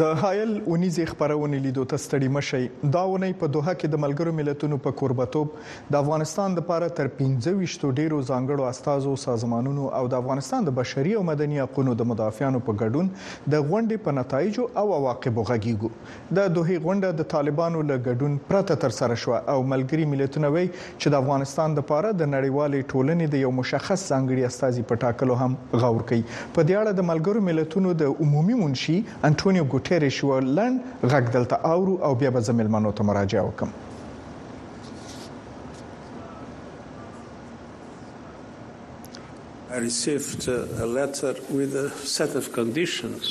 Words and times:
د 0.00 0.04
هایل 0.20 0.50
اونیزې 0.72 1.04
خبرونه 1.08 1.56
لیدو 1.62 1.82
ته 1.92 1.98
ستړي 2.02 2.28
مشي 2.34 2.60
دا 2.92 3.00
ونې 3.08 3.38
په 3.40 3.46
دوه 3.56 3.72
کې 3.80 3.88
د 3.94 4.00
ملګرو 4.04 4.32
ملتونو 4.36 4.76
په 4.84 4.94
قربتوب 5.00 5.56
د 5.94 5.98
افغانستان 5.98 6.54
لپاره 6.58 6.86
تر 7.00 7.10
15 7.18 7.52
ډیرو 7.98 8.20
ځانګړو 8.28 8.68
استادو 8.68 9.12
سازمانونو 9.24 9.88
او 9.98 10.08
د 10.14 10.22
افغانستان 10.24 10.68
د 10.68 10.74
بشري 10.78 11.12
او 11.18 11.24
مدني 11.30 11.58
حقوقو 11.64 11.96
د 12.02 12.08
مدافعانو 12.12 12.62
په 12.68 12.76
ګډون 12.84 13.10
د 13.16 13.66
غونډې 13.66 14.06
په 14.06 14.16
نتایجو 14.20 14.64
او 14.84 14.86
عواقبو 15.00 15.44
غږیږو 15.50 15.92
د 16.40 16.48
دوه 16.56 16.78
غونډه 16.86 17.12
د 17.20 17.28
طالبانو 17.34 17.84
له 17.90 18.00
ګډون 18.06 18.40
پرته 18.54 18.78
تر 18.86 18.96
سره 19.00 19.20
شو 19.26 19.36
او 19.36 19.58
ملګري 19.74 20.08
ملتونه 20.14 20.52
وایي 20.56 20.70
چې 20.72 21.16
د 21.16 21.22
افغانستان 21.24 21.76
لپاره 21.82 22.14
د 22.22 22.32
نړیوالې 22.38 22.88
ټولنې 22.94 23.36
د 23.36 23.44
یو 23.44 23.52
مشخص 23.60 24.08
ځانګړي 24.08 24.48
استاد 24.54 24.80
په 24.94 25.04
ټاکلو 25.04 25.38
هم 25.44 25.60
غور 25.84 26.08
کوي 26.14 26.26
په 26.32 26.66
دې 26.72 26.74
اړه 26.80 26.98
د 27.02 27.10
ملګرو 27.12 27.46
ملتونو 27.52 27.96
د 28.06 28.12
عمومي 28.26 28.60
منشي 28.64 28.98
انټونیو 29.32 29.70
ټیرې 29.86 30.10
شو 30.16 30.28
لند 30.56 30.76
غږ 31.10 31.24
دلته 31.36 31.54
اورو 31.72 31.94
او 32.06 32.12
بیا 32.20 32.30
به 32.34 32.40
زملمنو 32.48 32.90
ته 32.96 33.02
مراجعه 33.08 33.44
وکم 33.46 33.70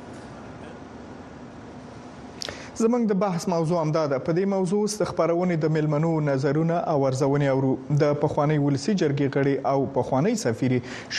زمنګ 2.80 3.08
د 3.08 3.14
بحث 3.22 3.46
موضوع 3.52 3.80
همدا 3.80 4.02
ده 4.10 4.18
په 4.26 4.32
دې 4.36 4.44
موضوع 4.50 4.78
ست 4.90 5.02
خبرونه 5.08 5.56
د 5.62 5.72
ملمنو 5.72 6.10
نظرونه 6.26 6.76
او 6.92 7.02
ارزونه 7.08 7.48
اورو 7.56 7.72
د 8.02 8.12
پخوانی 8.20 8.54
ولسی 8.66 8.94
جرګې 9.02 9.34
غړي 9.34 9.72
او 9.72 9.82
پخوانی 9.96 10.30
سفیر 10.42 10.72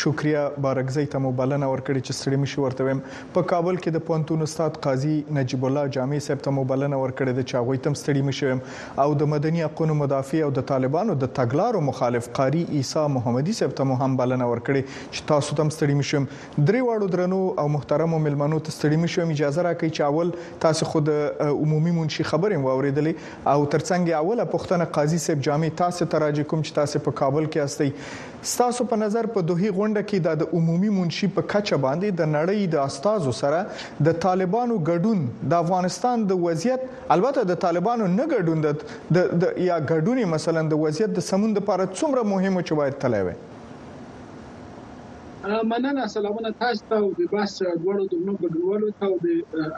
شکریا 0.03 0.45
بارګزی 0.65 1.03
ته 1.15 1.21
مبلنه 1.25 1.69
ورکړي 1.73 1.99
چې 1.99 2.19
ستړي 2.19 2.39
مشي 2.45 2.63
ورته 2.63 2.87
ويم 2.87 3.03
په 3.35 3.47
کابل 3.51 3.77
کې 3.83 3.95
د 3.97 4.05
پونتون 4.07 4.45
استاد 4.47 4.79
قاضي 4.87 5.13
نجیب 5.39 5.67
الله 5.69 5.91
جامع 5.99 6.23
صاحب 6.29 6.41
ته 6.47 6.55
مبلنه 6.59 6.99
ورکړي 7.03 7.37
د 7.41 7.47
چاغوي 7.53 7.83
تم 7.89 7.99
ستړي 8.01 8.25
مشي 8.31 8.97
او 9.05 9.13
د 9.21 9.31
مدني 9.35 9.63
حقوقو 9.67 9.99
مدافع 10.01 10.43
او 10.47 10.49
د 10.59 10.67
طالبانو 10.73 11.17
د 11.25 11.31
تګلارو 11.41 11.83
مخالف 11.91 12.31
قاری 12.41 12.65
عیسی 12.81 13.05
محمدي 13.19 13.57
صاحب 13.61 13.77
ته 13.83 13.99
هم 14.01 14.19
بلنه 14.23 14.49
ورکړي 14.55 14.97
چې 15.13 15.29
تاسو 15.35 15.61
تم 15.61 15.71
ستړي 15.77 16.01
مشم 16.01 16.27
درې 16.33 16.89
واړو 16.89 17.13
درنو 17.19 17.43
او 17.65 17.69
محترمو 17.77 18.23
ملمنو 18.27 18.61
ته 18.65 18.77
ستړي 18.79 19.05
مشم 19.05 19.37
اجازه 19.37 19.69
راکړي 19.71 20.01
چې 20.01 20.11
اول 20.11 20.35
تاسو 20.67 20.91
خود 20.97 21.15
عمومي 21.49 21.91
منشي 21.95 22.23
خبرې 22.23 22.55
واوریدلې 22.65 23.13
او 23.53 23.63
ترڅنګ 23.73 24.11
اوله 24.19 24.45
پښتنه 24.55 24.87
قاضي 24.97 25.17
صاحب 25.25 25.41
جامع 25.49 25.69
تاسو 25.81 26.05
ته 26.13 26.21
راځي 26.25 26.45
کوم 26.53 26.61
چې 26.67 26.77
تاسو 26.79 27.01
په 27.07 27.17
کابل 27.21 27.49
کې 27.53 27.69
استئ 27.69 28.47
ستاسو 28.53 28.87
په 28.91 28.99
نظر 29.03 29.29
په 29.37 29.45
دوهي 29.51 29.71
غونډه 29.77 30.07
کې 30.11 30.41
د 30.41 30.57
عمومي 30.59 30.91
منشي 30.99 31.31
په 31.39 31.47
کچه 31.53 31.79
باندې 31.85 32.19
د 32.21 32.33
نړۍ 32.33 32.73
د 32.75 32.83
استادو 32.89 33.35
سره 33.39 34.03
د 34.09 34.17
طالبانو 34.27 34.79
ګډون 34.91 35.25
د 35.55 35.61
افغانستان 35.65 36.27
د 36.33 36.43
وضعیت 36.45 36.85
البته 37.17 37.45
د 37.53 37.61
طالبانو 37.67 38.11
نه 38.17 38.27
ګډون 38.35 38.67
د 38.67 39.49
یا 39.69 39.79
ګډونی 39.87 40.35
مثلا 40.35 40.65
د 40.75 40.83
وضعیت 40.85 41.17
د 41.19 41.27
سمون 41.31 41.57
لپاره 41.61 41.89
څومره 41.95 42.31
مهمه 42.33 42.61
چې 42.67 42.81
باید 42.83 43.01
تلای 43.05 43.25
وي 43.29 43.37
مننه 45.43 46.07
سلامونه 46.07 46.53
تاسو 46.59 46.83
ته 46.89 46.99
د 47.15 47.17
بس 47.31 47.55
غوړو 47.83 48.05
دومره 48.11 48.35
ګډونوالو 48.43 48.89
ته 48.99 49.05
او 49.07 49.15
د 49.23 49.25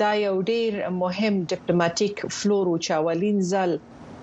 دا 0.02 0.12
یو 0.28 0.36
ډیر 0.52 0.72
مهم 1.04 1.36
ډیپلوماټیک 1.52 2.16
فلور 2.38 2.66
او 2.72 2.76
چاولین 2.88 3.38
زل 3.54 3.72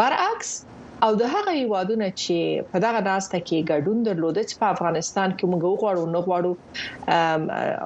برعکس 0.01 0.51
او 1.07 1.11
د 1.21 1.31
هغه 1.35 1.53
یوادونه 1.65 2.09
چې 2.21 2.67
په 2.75 2.83
دغه 2.85 3.01
راسته 3.11 3.39
کې 3.47 3.69
ګډون 3.71 3.99
درلود 4.09 4.37
چې 4.49 4.55
په 4.63 4.67
افغانستان 4.77 5.29
کې 5.39 5.45
موږ 5.53 5.65
غواړو 5.83 6.05
نه 6.15 6.21
غواړو 6.27 6.53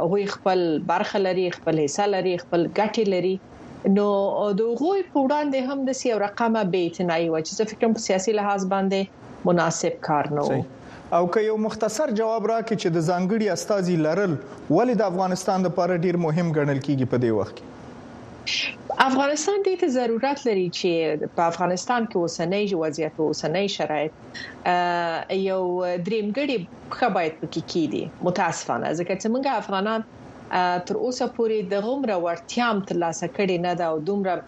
هغه 0.04 0.18
خپل 0.36 0.60
برخه 0.92 1.18
لري 1.26 1.46
خپل 1.58 1.74
حصہ 1.84 2.04
لري 2.16 2.34
خپل 2.44 2.60
ګټه 2.78 3.04
لري 3.16 3.34
نو 3.96 4.06
د 4.60 4.62
غوي 4.80 5.02
په 5.12 5.18
وړاندې 5.24 5.58
هم 5.72 5.78
د 5.90 6.00
سیو 6.02 6.16
رقمه 6.26 6.62
بیت 6.76 6.96
نه 7.10 7.16
یو 7.26 7.40
چې 7.46 7.52
فکر 7.74 7.80
کوم 7.84 7.92
سیاسي 8.08 8.36
لحاظ 8.40 8.70
باندې 8.76 9.50
مناسب 9.50 10.00
کار 10.08 10.32
نه 10.36 10.48
و 10.52 10.62
او 11.12 11.30
که 11.30 11.40
یو 11.42 11.56
مختصر 11.56 12.10
جواب 12.12 12.46
راکړي 12.50 12.76
چې 12.82 12.88
د 12.92 13.02
ځانګړي 13.08 13.48
استاذي 13.54 13.96
لرل 14.04 14.36
ولې 14.70 15.00
د 15.00 15.10
افغانستان 15.12 15.66
لپاره 15.66 15.98
ډیر 16.04 16.16
مهم 16.24 16.48
ګڼل 16.58 16.80
کیږي 16.86 17.06
په 17.12 17.16
دې 17.22 17.30
وخت 17.38 17.56
کې 17.60 18.82
افغانستان 19.08 19.58
دې 19.66 19.74
ته 19.82 19.88
ضرورت 19.98 20.38
لري 20.48 20.64
چې 20.78 21.28
په 21.36 21.42
افغانستان 21.52 22.06
کې 22.10 22.16
اوسنۍ 22.22 22.64
وضعیت 22.84 23.14
او 23.20 23.24
اوسنۍ 23.32 23.66
شرایط 23.76 24.12
یو 25.48 25.60
دریمګړي 26.06 26.58
خبرایت 27.02 27.34
پکې 27.42 27.60
کیدی 27.74 28.04
متاسفانه 28.30 28.96
ځکه 29.00 29.14
چې 29.20 29.26
موږ 29.34 29.44
افغانان 29.60 30.08
تر 30.88 30.94
اوسه 31.04 31.28
پورې 31.38 31.72
د 31.74 31.86
غمره 31.88 32.16
ورتیام 32.26 32.84
ترلاسه 32.90 33.30
کړی 33.36 33.64
نه 33.68 33.72
دا 33.82 33.86
او 33.94 34.00
دومره 34.10 34.42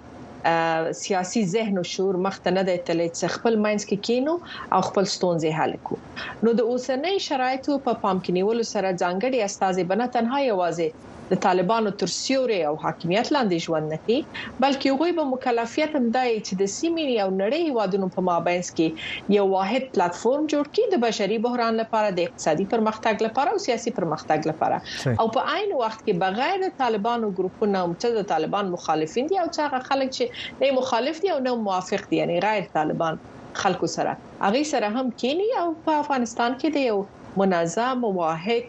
سیاسي 1.03 1.43
ذهن 1.55 1.75
او 1.79 1.83
شعور 1.95 2.17
مخته 2.27 2.49
نه 2.57 2.63
دی 2.69 2.77
تللی 2.89 3.07
چې 3.19 3.33
خپل 3.37 3.55
ماینس 3.65 3.85
کې 3.89 3.99
کینو 4.09 4.35
او 4.75 4.81
خپل 4.91 5.05
ستونزې 5.17 5.51
حل 5.59 5.73
کړو 5.87 5.99
نو 6.45 6.51
د 6.61 6.71
اوسنۍ 6.71 7.17
شرایطو 7.29 7.73
په 7.77 7.85
پا 7.95 8.01
پام 8.03 8.17
کې 8.25 8.31
نیولو 8.39 8.65
سره 8.75 8.99
ځانګړي 9.03 9.39
استاذ 9.49 9.77
بنه 9.91 10.07
تنها 10.17 10.39
یوازې 10.51 10.89
د 11.31 11.37
طالبانو 11.47 11.91
تر 12.01 12.11
سیوري 12.17 12.59
او 12.71 12.75
حاکمیت 12.85 13.27
لاندې 13.37 13.65
ژوند 13.67 13.93
نه 13.93 13.99
کوي 14.05 14.19
بلکې 14.65 14.89
هغه 14.93 15.09
به 15.19 15.25
مکلفیت 15.35 15.91
هم 15.99 16.05
دی 16.17 16.31
چې 16.47 16.53
د 16.61 16.71
سیمې 16.77 17.09
او 17.25 17.29
نړۍ 17.43 17.59
هیوادونو 17.71 18.07
په 18.17 18.25
مابین 18.29 18.63
کې 18.81 19.33
یو 19.39 19.45
واحد 19.55 19.83
پلیټ 19.95 20.21
فارم 20.23 20.45
جوړ 20.53 20.65
کړي 20.75 20.85
د 20.95 21.03
بشري 21.07 21.39
بحران 21.49 21.75
لپاره 21.83 22.15
د 22.19 22.27
اقتصادي 22.29 22.67
پرمختګ 22.75 23.27
لپاره 23.27 23.51
او 23.57 23.65
سیاسي 23.67 23.95
پرمختګ 23.99 24.51
لپاره 24.53 25.21
او 25.25 25.27
په 25.39 25.55
عین 25.57 25.75
وخت 25.83 26.01
کې 26.07 26.23
بغیر 26.27 26.63
د 26.67 26.75
طالبانو 26.85 27.33
ګروپونو 27.41 27.83
هم 27.85 27.97
چې 28.03 28.19
د 28.23 28.29
طالبان 28.35 28.73
مخالفین 28.77 29.33
دي 29.33 29.39
او 29.45 29.49
چې 29.49 29.69
هغه 29.69 29.93
خلک 29.93 30.15
چې 30.21 30.55
نه 30.63 30.79
مخالف 30.81 31.23
دي 31.27 31.35
او 31.37 31.41
نه 31.49 31.57
موافق 31.67 32.09
دي 32.13 32.23
یعنی 32.23 32.41
غیر 32.47 32.71
طالبان 32.79 33.23
خلکو 33.65 33.89
سره 33.99 34.17
هغه 34.47 34.65
سره 34.75 34.95
هم 34.99 35.13
کینی 35.25 35.51
او 35.65 35.69
په 35.91 36.03
افغانستان 36.07 36.59
کې 36.59 36.75
دی 36.79 36.83
یو 36.91 36.99
منظم 37.37 38.05
واحد 38.19 38.63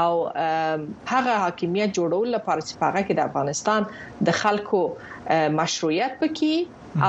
او 0.00 0.10
هغه 1.12 1.34
حاکمیت 1.44 1.90
جوړول 1.98 2.26
لپاره 2.36 2.60
چې 2.68 2.74
هغه 2.84 3.00
کې 3.06 3.14
د 3.16 3.20
افغانستان 3.28 3.82
د 4.26 4.38
خلکو 4.42 4.80
مشروعیت 5.60 6.12
پکې 6.20 6.54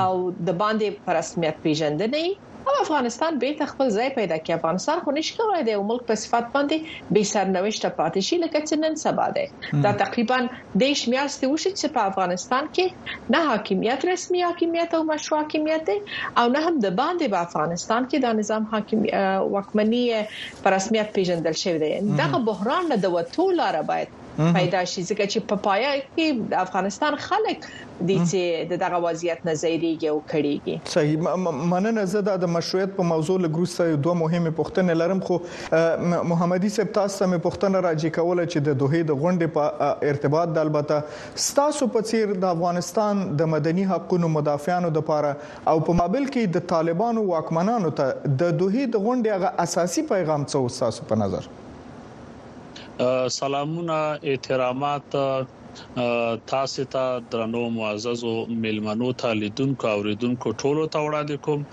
او 0.02 0.12
د 0.48 0.60
باندې 0.62 0.86
پر 1.06 1.12
رسمیت 1.20 1.56
پیژندنې 1.66 2.26
او 2.66 2.72
افغانستان 2.82 3.38
به 3.38 3.48
ته 3.58 3.66
خپل 3.72 3.88
ځای 3.96 4.08
پیدا 4.18 4.36
کړي 4.44 4.52
افغانستان 4.58 4.98
خو 5.04 5.10
نشي 5.18 5.32
کولای 5.40 5.62
د 5.68 5.72
ملک 5.90 6.02
په 6.10 6.14
صفات 6.22 6.46
باندې 6.54 6.78
به 7.16 7.20
سرنوشت 7.32 7.84
پاتې 7.98 8.20
شي 8.28 8.36
لکه 8.44 8.58
چې 8.68 8.74
نن 8.84 8.94
سبا 9.04 9.26
ده 9.38 9.44
دا 9.86 9.92
تقریبا 10.04 10.38
دیش 10.84 11.00
میاشتې 11.12 11.46
وشي 11.52 11.70
چې 11.80 11.86
په 11.98 12.08
افغانستان 12.12 12.64
کې 12.78 12.86
نه 13.36 13.40
حاکمیت 13.50 14.00
رسمي 14.12 14.40
حاکمیت 14.48 14.90
او 14.98 15.02
مشروع 15.12 15.38
حاکمیت 15.42 15.82
ده 15.88 15.96
او 16.40 16.44
نه 16.56 16.60
هم 16.66 16.74
د 16.84 16.86
باندې 17.00 17.26
په 17.34 17.38
افغانستان 17.50 18.02
کې 18.10 18.18
دا 18.24 18.30
نظام 18.42 18.62
حاکم 18.74 18.98
وکمنی 19.56 20.04
په 20.64 20.76
رسمیت 20.78 21.08
پیژندل 21.20 21.54
شوی 21.64 21.78
دی 21.86 21.92
دا 22.20 22.26
بحران 22.52 22.84
د 23.04 23.16
وټولاره 23.16 23.82
باید 23.94 24.08
پیدا 24.36 24.80
شي 24.92 25.02
ځکه 25.08 25.26
چې 25.32 25.42
په 25.50 25.58
پایا 25.66 25.90
کې 26.04 26.48
د 26.54 26.62
افغانستان 26.62 27.16
خلک 27.26 27.66
د 27.98 28.08
دې 28.32 28.46
د 28.72 28.78
دغه 28.82 28.98
وضعیت 29.04 29.44
نظریږي 29.48 30.08
او 30.12 30.16
کړيږي 30.32 30.94
صحیح 30.94 31.68
مننه 31.74 32.04
زه 32.14 32.36
د 32.46 32.50
مشروعیت 32.56 32.96
په 32.98 33.06
موضوع 33.12 33.36
لګروس 33.44 33.76
دوه 33.84 34.18
مهمه 34.24 34.54
پوښتنې 34.60 35.00
لرم 35.02 35.22
خو 35.28 36.32
محمدي 36.32 36.72
صاحب 36.78 36.92
تاسو 36.98 37.20
ته 37.22 37.30
مې 37.30 37.46
پوښتنه 37.46 37.84
راځي 37.88 38.12
کوله 38.18 38.46
چې 38.52 38.66
د 38.70 38.78
دوه 38.82 39.04
د 39.12 39.22
غونډې 39.24 39.58
په 39.58 40.10
ارتباط 40.14 40.54
د 40.58 40.62
البته 40.66 41.40
ستاسو 41.48 41.90
په 41.98 42.08
څیر 42.10 42.34
د 42.46 42.58
افغانستان 42.58 43.24
د 43.42 43.52
مدني 43.56 43.88
حقوقو 43.92 44.32
مدافعانو 44.38 44.92
د 44.96 45.02
لپاره 45.04 45.30
او 45.72 45.76
په 45.88 46.00
مابل 46.02 46.28
کې 46.30 46.58
د 46.58 46.68
طالبانو 46.76 47.24
واکمنانو 47.32 47.94
ته 48.02 48.14
د 48.28 48.40
دوه 48.64 48.88
د 48.94 49.02
غونډې 49.02 49.44
غا 49.46 49.54
اساسي 49.68 50.08
پیغام 50.14 50.48
څه 50.48 50.66
وساسو 50.68 51.12
په 51.12 51.22
نظر 51.26 51.54
سلامونه 53.28 54.18
احترامات 54.22 55.02
تاسو 56.46 56.84
ته 56.84 57.20
درنو 57.30 57.70
معززو 57.70 58.46
ملمنو 58.46 59.12
ته 59.12 59.32
لیدونکو 59.34 59.86
او 59.92 60.02
ریدونکو 60.06 60.52
ټولو 60.62 60.86
ته 60.94 60.98
وړاندې 61.06 61.36
کوم 61.46 61.64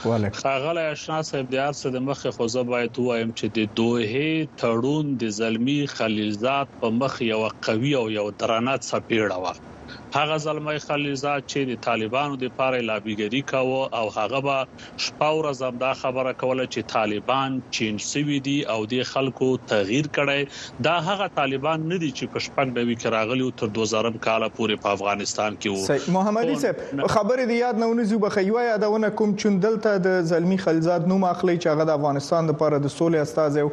خاغلی 0.41 0.85
آشنا 0.93 1.21
صاحب 1.31 1.49
د 1.55 1.63
ارسه 1.67 1.89
د 1.95 2.05
مخه 2.09 2.31
خو 2.37 2.47
زه 2.57 2.63
باید 2.73 2.99
وایم 3.05 3.29
چې 3.39 3.45
د 3.57 3.71
دوه 3.81 4.59
تړون 4.63 5.05
د 5.25 5.35
زلمی 5.41 5.79
خلیلزاد 5.97 6.67
په 6.83 6.89
مخ 7.01 7.21
یو 7.31 7.41
قوي 7.69 7.93
او 8.01 8.05
یو 8.21 8.25
درانه 8.43 8.73
څپېړه 8.89 9.37
و 9.45 9.70
هغه 10.13 10.37
زلمی 10.43 10.77
خلیلزاد 10.79 11.43
چې 11.51 11.69
د 11.69 11.77
طالبانو 11.83 12.37
د 12.39 12.49
پاره 12.55 12.79
لابیګری 12.85 13.39
کاوه 13.51 13.99
او 13.99 14.09
هغه 14.15 14.39
به 14.47 15.03
شپاور 15.05 15.45
زمدا 15.59 15.91
خبره 15.99 16.33
کوله 16.41 16.65
چې 16.65 16.89
طالبان 16.93 17.55
چین 17.77 17.99
سوي 18.05 18.39
دي 18.47 18.55
او 18.73 18.77
د 18.93 19.03
خلکو 19.11 19.47
تغییر 19.73 20.09
کړي 20.17 20.83
دا 20.87 20.95
هغه 21.05 21.27
طالبان 21.37 21.85
نه 21.91 21.99
دي 22.05 22.09
چې 22.15 22.33
په 22.33 22.43
شپږ 22.47 22.75
نوي 22.79 22.95
کې 22.97 23.13
راغلي 23.15 23.45
او 23.51 23.51
تر 23.63 23.71
2000 23.77 24.17
کال 24.27 24.47
پورې 24.47 24.81
په 24.87 24.97
افغانستان 24.99 25.57
کې 25.59 26.11
وو 26.11 26.17
محمدي 26.17 26.57
صاحب 26.65 26.83
خبرې 26.83 27.51
دی 27.53 27.61
یاد 27.61 27.81
نه 27.85 27.89
ونځو 27.93 28.21
بخیو 28.25 28.65
یادونه 28.67 29.11
کوم 29.23 29.35
چون 29.45 29.57
دلته 29.67 30.03
د 30.09 30.19
زلمی 30.33 30.59
خلیلزاد 30.65 31.09
نوم 31.13 31.25
اخلي 31.29 31.57
چې 31.59 31.75
هغه 31.75 31.89
د 31.93 32.01
افغانستان 32.01 32.51
لپاره 32.53 32.73
د 32.87 32.95
سولې 32.97 33.29
استاد 33.29 33.57
یو 33.63 33.71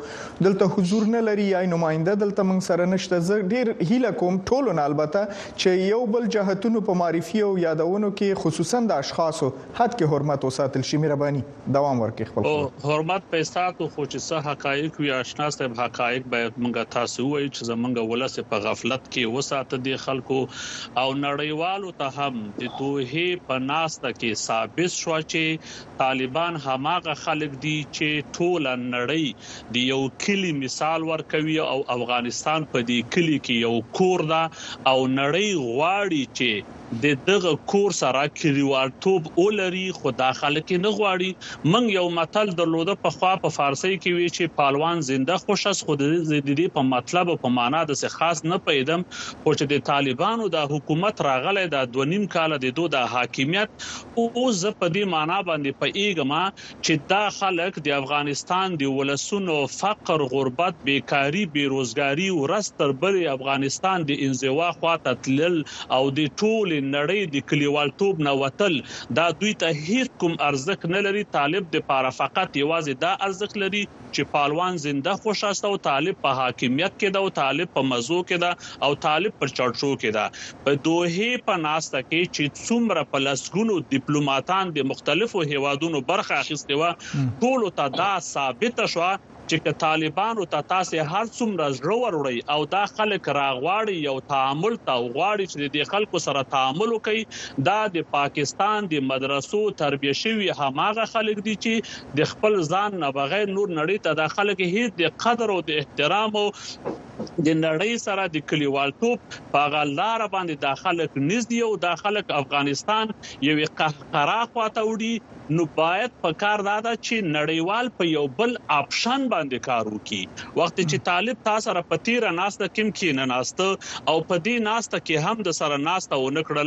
دلته 0.48 0.70
حضور 0.78 1.10
نه 1.18 1.24
لري 1.32 1.50
یا 1.50 1.66
نماینده 1.74 2.16
دلته 2.24 2.48
موږ 2.52 2.72
سره 2.72 2.88
نشته 2.94 3.20
زه 3.32 3.50
ډیر 3.56 3.74
هیله 3.92 4.16
کوم 4.24 4.40
ټولو 4.52 4.78
نه 4.82 4.88
البته 4.92 5.26
چې 5.36 5.92
یو 5.96 6.00
بل 6.14 6.26
جهتونو 6.36 6.80
په 6.88 6.96
معرفي 7.00 7.40
او 7.46 7.50
یادونو 7.62 8.08
کې 8.20 8.42
خصوصا 8.44 8.78
د 8.90 9.02
اشخاصو 9.04 9.48
حد 9.56 9.94
کې 9.94 10.10
حرمت 10.14 10.44
وساتل 10.48 10.84
شي 10.90 11.00
مهرباني 11.04 11.42
دوام 11.76 12.02
ورکړي 12.04 12.30
خپل 12.30 12.48
او 12.50 12.90
حرمت 12.92 13.28
په 13.34 13.48
ساتو 13.50 13.88
خو 13.94 14.06
چې 14.06 14.24
صح 14.26 14.44
حقایق 14.52 15.00
وي 15.04 15.10
آشنا 15.18 15.48
سم 15.56 15.76
حقایق 15.80 16.28
به 16.34 16.50
موږ 16.50 16.86
تاسو 16.96 17.26
وایي 17.28 17.48
چې 17.48 17.70
زمونږ 17.72 18.12
ولس 18.12 18.38
په 18.54 18.64
غفلت 18.66 19.08
کې 19.08 19.34
وساته 19.38 19.80
دي 19.88 19.96
خلکو 20.06 20.40
او 20.44 21.06
نړیوالو 21.22 21.94
ته 22.02 22.12
هم 22.18 22.40
د 22.60 22.64
توهې 22.64 23.46
په 23.50 23.64
ناسته 23.68 24.14
کې 24.18 24.44
ثابت 24.44 24.96
شو 24.96 25.16
چې 25.16 25.96
طالبان 26.02 26.60
هماغه 26.66 27.18
خلک 27.26 27.56
دي 27.66 27.76
چې 27.90 28.34
ټول 28.38 28.70
نړۍ 28.84 29.74
د 29.78 29.86
یو 29.92 30.00
کلی 30.26 30.52
مثال 30.62 31.08
ورکوي 31.12 31.58
او 31.68 31.78
افغانستان 31.98 32.68
په 32.74 32.86
دې 32.88 33.14
کلی 33.18 33.38
کې 33.38 33.68
یو 33.68 33.82
کور 34.00 34.24
ده 34.32 34.42
او 34.48 34.98
نړۍ 35.06 35.76
غواړي 35.76 36.17
noite. 36.26 36.64
د 37.04 37.16
دغه 37.28 37.50
کور 37.70 37.90
سره 37.96 38.20
کلیوالټوب 38.40 39.26
اولري 39.42 39.80
خدا 39.96 40.26
خلک 40.40 40.70
نه 40.84 40.92
غواړي 40.98 41.30
من 41.72 41.88
یو 41.94 42.04
متل 42.18 42.52
درلوده 42.60 42.94
په 43.02 43.10
خوا 43.16 43.32
په 43.42 43.52
فارسی 43.56 43.90
کې 43.96 44.12
وی 44.18 44.28
چې 44.36 44.54
پهلوان 44.60 45.02
زنده 45.08 45.36
خوشس 45.42 45.82
خود 45.88 46.04
زیدې 46.04 46.72
په 46.76 46.84
مطلب 46.92 47.32
او 47.32 47.34
په 47.42 47.52
معنا 47.56 47.82
د 47.90 47.98
څه 48.02 48.18
خاص 48.20 48.42
نه 48.52 48.60
پیدم 48.68 49.04
خو 49.16 49.54
چې 49.56 49.72
د 49.72 49.82
طالبانو 49.90 50.46
د 50.54 50.64
حکومت 50.72 51.20
راغله 51.28 51.66
د 51.74 51.84
دونیم 51.98 52.24
کال 52.36 52.56
د 52.64 52.72
دوه 52.80 52.94
د 52.96 53.04
حاکمیت 53.16 53.84
او 53.84 54.46
زه 54.62 54.74
په 54.80 54.90
دې 54.96 55.14
معنا 55.16 55.38
باندې 55.50 55.82
په 55.84 55.92
ایګما 55.94 56.40
چې 56.62 57.06
دا 57.12 57.20
خلک 57.40 57.80
د 57.90 57.96
افغانستان 58.00 58.78
د 58.84 58.96
ولسونو 58.98 59.58
فقر 59.76 60.26
غربت 60.34 60.82
بیکاری 60.90 61.44
بیروزګاری 61.58 62.32
ورستر 62.40 62.98
بل 63.06 63.22
افغانستان 63.36 64.08
د 64.14 64.24
انزوا 64.30 64.72
خواته 64.80 65.16
تلل 65.30 65.62
او 66.00 66.02
د 66.22 66.34
ټول 66.40 66.76
ټول 66.78 66.88
نړۍ 66.96 67.20
د 67.34 67.46
کلیوالتوب 67.50 68.14
نه 68.26 68.32
وتل 68.42 68.74
دا 69.18 69.24
دوی 69.40 69.52
ته 69.62 69.68
هیڅ 69.88 70.08
کوم 70.22 70.34
ارزښت 70.48 70.82
نه 70.94 71.00
لري 71.06 71.24
طالب 71.36 71.62
د 71.70 71.76
لپاره 71.80 72.10
فقط 72.20 72.50
یوازې 72.62 72.92
دا 73.04 73.12
ارزښت 73.26 73.54
لري 73.62 73.82
چې 74.14 74.22
پهلوان 74.34 74.78
زنده 74.84 75.14
خوشاله 75.24 75.70
او 75.70 75.76
طالب 75.88 76.16
په 76.26 76.36
حاکمیت 76.40 76.92
کې 77.00 77.08
دا 77.16 77.20
او 77.24 77.30
طالب 77.40 77.68
په 77.78 77.84
مزو 77.92 78.18
کې 78.28 78.44
دا 78.44 78.50
او 78.88 78.98
طالب 79.06 79.32
پر 79.40 79.52
چړچو 79.58 79.90
کې 80.00 80.10
دا 80.16 80.26
په 80.66 80.82
دوه 80.88 81.42
په 81.48 81.54
ناسته 81.66 82.02
کې 82.08 82.36
چې 82.36 82.68
څومره 82.68 83.08
په 83.14 83.24
لسګونو 83.26 83.78
ډیپلوماټان 83.96 84.74
د 84.76 84.88
مختلفو 84.92 85.46
هیوادونو 85.54 86.04
برخه 86.12 86.40
اخیستې 86.44 86.78
و 86.80 87.34
ټول 87.40 87.68
ته 87.80 87.90
دا 88.02 88.10
ثابت 88.32 88.86
شوه 88.94 89.10
چې 89.50 89.74
طالبانو 89.82 90.44
ته 90.52 90.64
تاسو 90.70 91.04
هر 91.12 91.26
څومره 91.36 91.66
زړه 91.78 91.96
وروړي 92.00 92.38
او 92.54 92.60
دا 92.74 92.82
خلک 92.96 93.28
راغواړي 93.38 93.94
یو 94.08 94.16
تعامل 94.32 94.74
ته 94.88 94.94
غواړي 95.14 95.44
چې 95.52 95.70
د 95.76 95.90
خلکو 95.92 96.22
سره 96.26 96.42
تعامل 96.54 96.90
وکړي 96.94 97.64
دا 97.68 97.78
د 97.96 98.06
پاکستان 98.16 98.88
د 98.92 99.04
مدرسو 99.12 99.62
تربیه 99.82 100.14
شوی 100.22 100.50
هماغه 100.60 101.04
خلک 101.14 101.40
دي 101.46 101.54
چې 101.64 102.14
د 102.20 102.30
خپل 102.32 102.58
ځان 102.72 102.98
نه 103.04 103.10
بغیر 103.20 103.46
نور 103.56 103.74
نړۍ 103.78 103.96
ته 104.06 104.20
د 104.20 104.36
خلک 104.36 104.64
هیڅ 104.66 104.90
د 105.00 105.16
قدر 105.24 105.54
او 105.56 105.60
د 105.70 105.80
احترام 105.82 106.38
او 106.42 106.46
د 106.56 107.48
نړۍ 107.66 107.94
سره 108.06 108.28
د 108.36 108.46
کلیوالټوب 108.52 109.40
په 109.54 109.84
لار 109.98 110.28
باندې 110.36 110.62
داخله 110.68 111.08
نږدې 111.08 111.58
او 111.66 111.72
داخله 111.88 112.38
افغانستان 112.42 113.16
یو 113.46 113.56
قهقرا 113.80 114.40
خواته 114.52 114.88
وړي 114.90 115.14
نو 115.56 115.62
باید 115.80 116.10
په 116.22 116.30
کار 116.42 116.58
دادا 116.70 116.92
چې 117.06 117.16
نړیوال 117.36 117.86
په 117.98 118.04
یو 118.16 118.24
بل 118.38 118.50
اپشن 118.80 119.20
باندې 119.34 119.58
کار 119.68 119.84
وکړي 119.94 120.22
وخت 120.60 120.76
چې 120.90 120.96
طالب 121.08 121.36
تاسو 121.48 121.68
را 121.76 121.82
پتیره 121.90 122.30
ناشته 122.42 122.64
کم 122.76 122.88
کې 122.98 123.08
نه 123.18 123.24
ناشته 123.34 123.66
او 124.10 124.16
په 124.28 124.36
دې 124.46 124.56
ناشته 124.70 124.96
کې 125.06 125.16
هم 125.26 125.36
د 125.46 125.58
سره 125.60 125.76
ناشته 125.90 126.14
ونکړه 126.24 126.64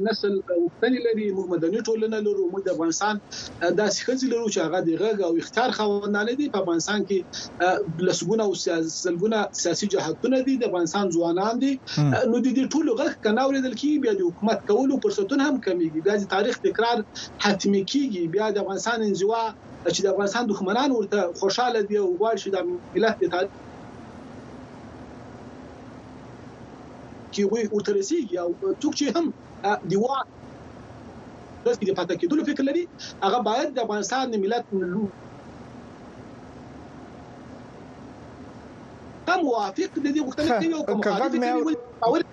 نسل 0.05 0.33
وختنی 0.63 0.99
لري 1.07 1.27
موږ 1.35 1.45
مدني 1.53 1.79
ټولنه 1.87 2.17
لرو 2.27 2.43
موږ 2.51 2.61
د 2.63 2.69
افغانستان 2.75 3.15
داسې 3.79 3.99
خځې 4.05 4.27
لرو 4.33 4.47
چې 4.53 4.59
هغه 4.65 4.79
د 4.87 4.89
غږ 5.01 5.17
او 5.27 5.33
اختیار 5.43 5.69
خوندانه 5.77 6.33
دي 6.39 6.47
په 6.55 6.61
افغانستان 6.63 6.99
کې 7.07 7.17
لسګونه 8.07 8.43
او 8.45 8.53
سلګونه 9.03 9.39
سیاسي 9.63 9.85
جهتونه 9.93 10.37
دي 10.47 10.53
د 10.59 10.63
افغانستان 10.71 11.05
ځوانان 11.17 11.55
دي 11.63 11.71
نو 12.29 12.43
د 12.45 12.47
دې 12.55 12.63
ټولو 12.75 12.91
غږ 13.01 13.11
کناوریدل 13.25 13.75
کی 13.81 13.91
بیا 14.05 14.13
د 14.19 14.27
حکومت 14.29 14.59
کولو 14.71 15.01
فرصتونه 15.07 15.41
هم 15.49 15.61
کمیږي 15.65 16.01
بیا 16.05 16.15
د 16.21 16.29
تاریخ 16.35 16.55
تکرار 16.67 16.97
حتمی 17.45 17.83
کیږي 17.91 18.23
بیا 18.37 18.47
د 18.55 18.63
افغانستان 18.63 19.07
انزوا 19.09 19.43
چې 19.49 19.99
د 20.05 20.13
افغانستان 20.13 20.43
دښمنان 20.51 20.89
ورته 20.93 21.41
خوشاله 21.41 21.87
دي 21.91 21.95
او 22.03 22.09
غواړي 22.19 22.37
چې 22.43 22.55
د 22.55 22.71
ملت 22.95 23.23
د 23.25 23.31
تاریخ 23.35 23.67
چې 27.35 27.41
وي 27.51 27.63
ورته 27.75 27.91
رسیږي 27.99 28.37
او 28.43 28.49
څوک 28.81 28.93
چې 28.99 29.05
هم 29.15 29.25
دی 29.91 29.97
وا 30.03 30.15
رسمي 31.67 31.85
د 31.89 31.97
پاتہ 31.99 32.13
کېدو 32.23 32.47
فکر 32.49 32.63
لري 32.69 32.83
هغه 33.25 33.39
باید 33.49 33.69
د 33.75 33.83
افغانستان 33.85 34.23
د 34.33 34.43
ملت 34.45 34.65
ملو 34.79 35.03
هم 39.29 39.39
موافق 39.47 39.91
د 40.05 40.07
دې 40.15 40.21
غوښتنې 40.25 40.49
کوي 40.59 40.75
او 40.77 40.83
کوم 40.87 40.99
مخالفت 41.01 42.05
کوي 42.05 42.29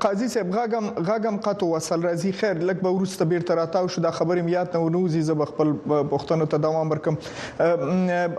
قاضي 0.00 0.28
صاحب 0.28 0.54
غاغم 0.54 0.86
غاغم 1.08 1.36
قطو 1.40 1.66
وصل 1.72 2.02
راځي 2.04 2.32
خیر 2.40 2.56
لکه 2.68 2.82
به 2.84 2.88
ورسته 2.90 3.24
بیرته 3.24 3.54
راتاو 3.54 3.88
شو 3.88 4.00
دا 4.00 4.10
خبره 4.10 4.42
میات 4.42 4.76
نه 4.76 4.80
ونوزي 4.82 5.20
زب 5.22 5.44
خپل 5.44 5.68
پښتنو 6.10 6.46
ته 6.52 6.56
دوام 6.56 6.90
ورکم 6.90 7.16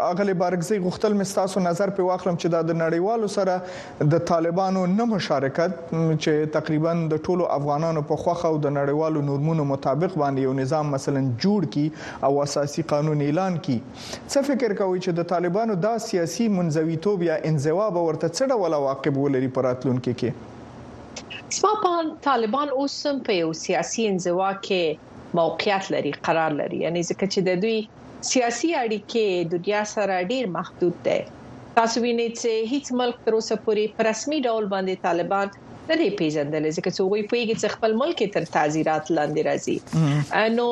اغلی 0.09 0.33
بارګزي 0.33 0.79
غختل 0.85 1.13
مستاسو 1.19 1.59
نظر 1.65 1.89
په 1.97 2.03
واخلم 2.09 2.37
چې 2.37 2.47
دا 2.55 2.61
د 2.69 2.77
نړیوالو 2.81 3.31
سره 3.37 4.07
د 4.13 4.21
طالبانو 4.33 4.85
نه 4.93 5.05
مشارکت 5.17 5.75
چې 5.89 6.55
تقریبا 6.59 6.93
د 7.15 7.23
ټولو 7.27 7.49
افغانانو 7.57 8.05
په 8.11 8.21
خوخه 8.25 8.47
او 8.53 8.61
د 8.67 8.75
نړیوالو 8.79 9.25
نورمونو 9.33 9.67
مطابق 9.73 10.17
باندې 10.23 10.49
یو 10.49 10.53
نظام 10.63 10.93
مثلا 10.99 11.25
جوړ 11.27 11.75
کی 11.77 11.85
او 12.29 12.33
اساسي 12.47 12.87
قانون 12.95 13.25
اعلان 13.29 13.59
کی 13.69 13.79
څه 13.99 14.49
فکر 14.51 14.77
کوي 14.83 15.03
چې 15.05 15.19
د 15.21 15.29
طالبانو 15.37 15.81
دا 15.91 15.97
سیاسي 16.09 16.49
منځوي 16.59 17.01
توب 17.07 17.27
یا 17.33 17.41
انزوا 17.51 17.89
به 17.99 18.09
ورته 18.11 18.27
څه 18.27 18.55
ډول 18.55 18.79
عواقب 18.83 19.23
ولري 19.27 19.53
پراتلون 19.59 19.97
کې 19.99 20.23
کې 20.23 20.53
سپاپان 21.55 22.07
طالبان 22.23 22.69
اوس 22.79 22.93
په 23.25 23.33
یو 23.41 23.49
سیاسي 23.65 24.01
انزوا 24.11 24.47
کې 24.65 24.81
موقعیت 25.39 25.83
لري 25.93 26.11
قرار 26.27 26.51
لري 26.61 26.79
یعنی 26.85 27.01
ځکه 27.09 27.25
چې 27.33 27.39
د 27.47 27.49
دوی 27.63 27.77
سیاسي 28.31 28.69
اړیکې 28.83 29.25
د 29.39 29.53
دنیا 29.53 29.83
سره 29.95 30.15
ډیر 30.31 30.45
محدود 30.57 30.95
دي 31.07 31.17
تاسو 31.77 31.97
وینئ 32.05 32.27
چې 32.39 32.69
هیڅ 32.73 32.85
ملک 33.03 33.17
تر 33.27 33.31
اوسه 33.37 33.55
پورې 33.67 33.83
په 33.99 34.07
رسمي 34.09 34.39
ډول 34.47 34.65
باندې 34.73 35.03
طالبان 35.07 35.47
نه 35.89 35.95
دی 36.01 36.07
پیژندل 36.19 36.63
ځکه 36.77 36.89
چې 36.95 37.01
وګړي 37.03 37.23
په 37.31 37.35
کې 37.61 37.73
خپل 37.75 37.91
ملک 38.01 38.19
تر 38.35 38.43
تعزیرات 38.55 39.05
لاندې 39.17 39.41
راځي 39.49 39.77
نو 40.57 40.67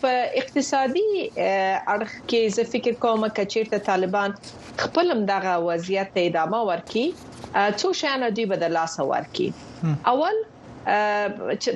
په 0.00 0.10
اقتصادي 0.42 1.08
اړخ 1.94 2.12
کې 2.28 2.40
زه 2.58 2.62
فکر 2.76 2.92
کوم 3.06 3.20
چې 3.36 3.42
چیرته 3.56 3.78
طالبان 3.90 4.30
خپل 4.84 5.06
هم 5.16 5.20
دغه 5.32 5.52
وضعیت 5.68 6.08
ته 6.18 6.30
ادامه 6.30 6.60
ورکړي 6.70 7.06
څو 7.82 7.88
شانه 8.04 8.28
دی 8.38 8.44
بدلا 8.54 8.84
سوار 8.96 9.24
کی 9.38 9.46
اول 10.12 10.36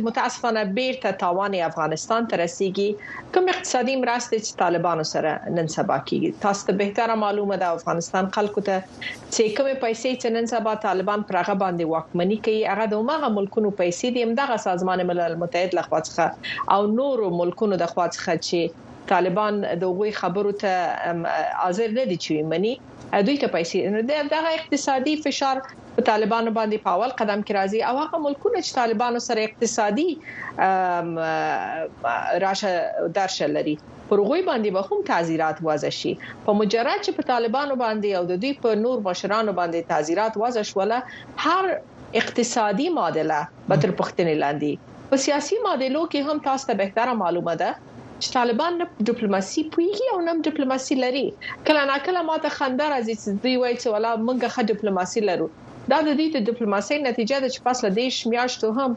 متاسفانه 0.03 0.65
بیرته 0.65 1.13
تاوان 1.13 1.55
افغانستان 1.55 2.27
ته 2.27 2.37
رسیږي 2.43 2.89
کوم 3.35 3.49
اقتصادي 3.55 3.95
مرستې 4.03 4.39
چې 4.47 4.59
طالبانو 4.63 5.05
سره 5.13 5.33
نن 5.59 5.71
سبا 5.75 5.99
کیږي 6.11 6.31
تاسو 6.45 6.67
ته 6.71 6.79
بهتره 6.81 7.15
معلومه 7.23 7.57
ده 7.65 7.69
افغانستان 7.79 8.31
خلکو 8.39 8.65
ته 8.71 8.81
چې 9.35 9.55
کومه 9.57 9.75
پیسې 9.85 10.11
چې 10.23 10.29
نن 10.39 10.51
سبا 10.55 10.75
طالبان 10.87 11.23
پر 11.29 11.39
هغه 11.41 11.55
باندې 11.65 11.85
واکمنی 11.95 12.39
کوي 12.49 12.59
هغه 12.73 12.87
د 12.95 13.03
عمر 13.05 13.31
ملکونو 13.39 13.71
پیسې 13.83 14.07
د 14.17 14.27
امدغه 14.29 14.57
سازمان 14.67 15.05
ملل 15.13 15.39
متحد 15.45 15.79
لخوا 15.81 16.01
څخه 16.11 16.75
او 16.79 16.91
نورو 16.99 17.31
ملکونو 17.43 17.81
د 17.85 17.91
خوا 17.95 18.07
څخه 18.19 18.35
چې 18.49 18.85
طالبان 19.15 19.61
د 19.63 19.89
وګړي 19.89 20.13
خبرو 20.21 20.53
ته 20.63 21.33
حاضر 21.63 21.89
نه 21.99 22.05
دي 22.13 22.19
چې 22.25 22.49
مني 22.53 22.73
دوی 23.27 23.37
ته 23.43 23.49
پیسې 23.57 23.79
نه 23.97 24.03
ده 24.11 24.17
د 24.33 24.35
اقتصادي 24.59 25.15
فشار 25.25 25.57
په 25.97 26.01
طالبانو 26.11 26.51
باندې 26.59 26.77
په 26.87 26.91
اول 26.97 27.11
قدم 27.21 27.41
کې 27.49 27.53
راځي 27.59 27.81
او 27.91 27.95
هغه 28.03 28.17
ملکونه 28.27 28.59
چې 28.67 28.71
طالبانو 28.79 29.19
سره 29.27 29.41
اقتصادي 29.49 30.09
راشه 32.47 32.73
درشه 33.21 33.47
لري 33.59 33.77
پر 34.11 34.19
غوي 34.27 34.43
باندې 34.49 34.69
به 34.79 34.83
هم 34.91 34.99
تعزیرات 35.13 35.57
وضع 35.69 35.93
شي 36.01 36.13
په 36.25 36.51
مجرد 36.63 36.99
چې 37.07 37.17
په 37.21 37.25
طالبانو 37.35 37.73
باندې 37.85 38.11
او 38.21 38.25
د 38.33 38.35
دوی 38.45 38.53
په 38.67 38.73
نور 38.83 38.97
مشرانو 39.09 39.53
باندې 39.61 39.79
تعزیرات 39.95 40.33
وضع 40.45 40.63
شوله 40.75 40.99
هر 41.47 41.65
اقتصادي 42.23 42.89
معادله 42.99 43.41
به 43.71 43.77
تر 43.87 43.93
پختنې 44.03 44.37
لاندې 44.45 44.75
په 45.11 45.17
سیاسي 45.27 45.57
معادلو 45.65 46.03
کې 46.13 46.21
هم 46.31 46.39
تاسو 46.51 46.65
ته 46.71 46.75
بهتره 46.85 47.13
معلومه 47.25 47.55
ده 47.65 47.73
چې 48.25 48.33
طالبان 48.35 48.77
نه 48.81 48.85
ډیپلوماسي 49.09 49.63
پويږي 49.77 50.07
او 50.17 50.21
نه 50.27 50.35
ډیپلوماسي 50.51 50.97
لري 51.05 51.25
کله 51.67 51.83
ناکله 51.93 52.23
ماته 52.31 52.53
خنده 52.59 52.87
راځي 52.93 53.15
چې 53.23 53.29
دوی 53.45 53.57
وایي 53.63 53.77
چې 53.83 53.89
ولا 53.95 54.13
مونږه 54.27 54.49
خه 54.55 54.63
ډیپلوماسي 54.75 55.21
لرو 55.29 55.49
دا 55.93 55.99
د 56.09 56.11
دې 56.21 56.27
د 56.37 56.51
ډیپلوماسي 56.51 56.95
نتیجه 57.09 57.39
ده 57.43 57.49
چې 57.55 57.61
پاسله 57.67 57.91
دیش 58.01 58.17
میاشتو 58.35 58.69
هم 58.79 58.91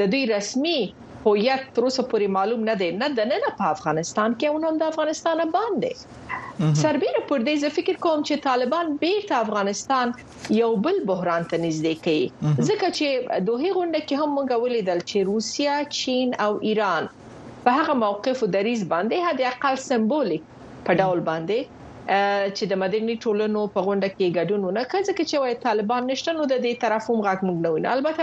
د 0.00 0.02
دې 0.12 0.22
رسمي 0.38 0.80
هویت 1.26 1.62
تر 1.76 1.82
اوسه 1.86 2.02
پورې 2.10 2.34
معلوم 2.38 2.60
نه 2.70 2.74
دی 2.80 2.88
نه 3.00 3.08
د 3.20 3.28
نه 3.32 3.52
په 3.60 3.70
افغانستان 3.76 4.34
کې 4.40 4.54
اونم 4.54 4.74
د 4.82 4.90
افغانستان 4.92 5.42
باندې 5.58 6.72
سربیره 6.82 7.22
پر 7.30 7.42
دې 7.48 7.64
ز 7.64 7.72
فکر 7.78 7.98
کوم 8.06 8.18
چې 8.28 8.46
طالبان 8.48 8.92
بیرته 9.04 9.38
افغانستان 9.44 10.14
یو 10.62 10.70
بل 10.88 11.00
بحران 11.12 11.48
ته 11.52 11.62
نږدې 11.66 11.94
کوي 12.08 12.66
ځکه 12.70 12.90
چې 12.98 13.44
دوه 13.50 13.64
غونډه 13.78 14.00
کې 14.08 14.14
هم 14.22 14.30
موږ 14.36 14.66
ولیدل 14.66 15.04
چې 15.08 15.30
روسیا 15.32 15.78
چین 16.02 16.38
او 16.46 16.52
ایران 16.70 17.10
په 17.68 17.76
هغه 17.80 17.94
موقف 18.04 18.38
او 18.44 18.48
دریز 18.54 18.82
باندې 18.92 19.24
حد 19.26 19.40
اقل 19.48 19.74
سمبولیک 19.88 20.44
په 20.86 20.92
ډول 21.00 21.18
باندې 21.28 21.58
چې 22.56 22.64
د 22.70 22.78
مدني 22.82 23.16
ټولنو 23.24 23.62
په 23.74 23.80
غونډه 23.86 24.08
کې 24.16 24.34
ګډون 24.38 24.62
نه 24.78 24.84
کړي 24.90 25.02
ځکه 25.10 25.22
چې 25.30 25.36
وای 25.42 25.54
طالبان 25.66 26.02
نشته 26.12 26.30
نو 26.38 26.42
د 26.52 26.56
دې 26.64 26.72
طرف 26.84 27.02
هم 27.10 27.18
غاک 27.26 27.40
موږ 27.48 27.56
نه 27.64 27.68
ویني 27.72 27.88
البته 27.96 28.22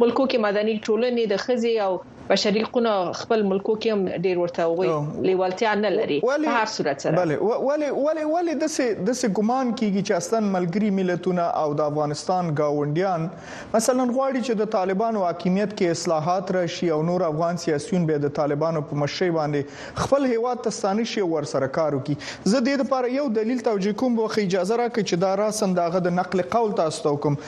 ملکو 0.00 0.24
کې 0.30 0.38
مدني 0.48 0.74
ټولنې 0.86 1.22
د 1.32 1.44
خزي 1.44 1.74
او 1.86 1.92
بشري 2.30 2.62
حقوقونه 2.64 3.12
خپل 3.18 3.42
ملکو 3.48 3.74
کې 3.82 3.96
هم 3.96 4.20
ډیر 4.24 4.38
ورته 4.38 4.64
وي 4.78 5.22
لیوالتیا 5.28 5.74
نه 5.82 5.90
لري 5.96 6.14
په 6.24 6.54
هر 6.60 6.70
صورت 6.76 7.04
سره 7.04 7.22
بله 7.22 7.60
ولی 7.66 7.90
ولی 7.98 8.24
ولی 8.30 8.54
د 8.62 8.70
سه 8.76 9.04
د 9.08 9.18
سه 9.20 9.28
ګمان 9.38 9.70
کیږي 9.80 10.00
چې 10.00 10.22
استن 10.22 10.48
ملګری 10.56 10.90
ملتونه 10.98 11.44
او 11.60 11.66
د 11.80 11.92
افغانستان 11.92 12.50
گاونډیان 12.62 13.26
مثلا 13.74 14.06
غواړي 14.08 14.40
چې 14.46 14.62
د 14.62 14.70
طالبانو 14.76 15.22
حاکمیت 15.26 15.74
کې 15.74 15.98
اصلاحات 15.98 16.50
راشي 16.58 16.88
او 16.96 16.98
نور 17.12 17.26
افغان 17.28 17.60
سیاسيون 17.66 18.08
به 18.10 18.22
د 18.26 18.34
طالبانو 18.40 18.82
په 18.90 19.00
مشي 19.04 19.30
باندې 19.38 20.02
خپل 20.08 20.28
هیواد 20.32 20.64
ته 20.68 20.76
ستانه 20.78 21.08
شي 21.12 21.24
ورسره 21.34 21.70
کار 21.78 21.98
وکړي 21.98 22.54
زه 22.54 22.64
د 22.66 22.68
دې 22.70 22.86
لپاره 22.86 23.14
یو 23.18 23.28
دلیل 23.40 23.62
توجیه 23.70 23.98
کوم 24.04 24.18
خو 24.34 24.46
اجازه 24.46 24.80
راکړي 24.82 25.12
چې 25.12 25.24
دا 25.28 25.32
راسن 25.44 25.78
دغه 25.80 26.02
د 26.10 26.18
نقل 26.20 26.46
قول 26.58 26.76
تاسو 26.82 27.06
ته 27.08 27.14
کوم 27.28 27.40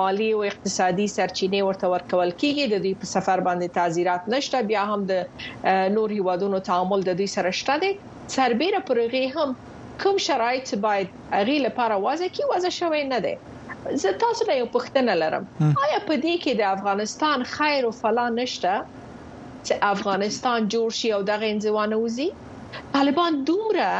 مالی 0.00 0.30
او 0.38 0.42
اقتصادي 0.48 1.06
سرچینې 1.16 1.60
ورته 1.68 1.92
ورکول 1.94 2.32
کیږي 2.38 2.74
د 2.74 2.84
دې 2.84 2.92
په 3.04 3.12
سفر 3.16 3.44
باندې 3.50 3.76
تعزیرات 3.78 4.32
نشته 4.36 4.66
بیا 4.72 4.86
هم 4.92 5.04
د 5.14 5.94
نور 5.98 6.16
هیوادونو 6.18 6.62
تعامل 6.72 7.06
د 7.10 7.20
دې 7.22 7.34
سره 7.38 7.62
شته 7.62 7.80
دي 7.86 7.92
سربیره 8.40 8.82
پرغه 8.90 9.24
هم 9.36 9.56
کوم 10.02 10.16
شرایط 10.32 10.74
باید 10.88 11.18
اغي 11.44 11.58
لپاره 11.70 11.98
واځي 12.06 12.32
کی 12.38 12.52
واځي 12.52 12.72
شوی 12.82 13.04
نه 13.16 13.20
دی 13.28 13.36
زه 14.02 14.10
تاسو 14.22 14.42
ته 14.48 14.54
یو 14.60 14.66
پوښتنه 14.74 15.12
لرم 15.22 15.44
آیا 15.84 15.96
په 16.08 16.14
دې 16.24 16.34
کې 16.42 16.52
د 16.58 16.62
افغانستان 16.76 17.38
خیر 17.54 17.82
او 17.88 17.90
فلاح 18.02 18.28
نشته 18.40 18.74
چې 19.66 19.74
افغانستان 19.94 20.60
جوړ 20.74 20.88
شي 20.98 21.08
او 21.16 21.18
دغه 21.30 21.46
انځوانه 21.54 21.96
وزي 22.04 22.28
طالبان 22.94 23.32
دومره 23.48 23.90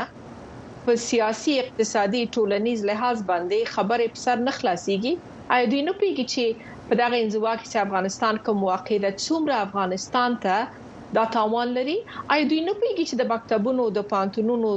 په 0.87 0.93
سیاسي 1.09 1.53
اقتصادي 1.65 2.23
ټولنیز 2.37 2.81
لحاظ 2.93 3.19
باندې 3.33 3.59
خبرې 3.75 4.07
په 4.15 4.19
سر 4.25 4.37
نه 4.47 4.53
خلاصيږي 4.61 5.13
آیا 5.57 5.65
دوی 5.73 5.83
نه 5.91 5.95
پیږي 6.01 6.27
چې 6.35 6.45
په 6.89 6.95
دغه 7.03 7.17
انځوا 7.25 7.53
کې 7.61 7.67
چې 7.73 7.79
افغانستان 7.87 8.35
کوم 8.49 8.59
واقع 8.71 8.97
ده 9.07 9.11
څومره 9.27 9.57
افغانستان 9.67 10.31
ته 10.45 10.57
دا 11.19 11.25
تاوان 11.37 11.69
لري 11.79 11.99
آیا 12.33 12.45
دوی 12.51 12.61
نه 12.69 12.75
پیږي 12.83 13.05
چې 13.09 13.15
د 13.23 13.33
مکتبونو 13.37 13.85
د 14.01 14.09
پانتونونو 14.17 14.71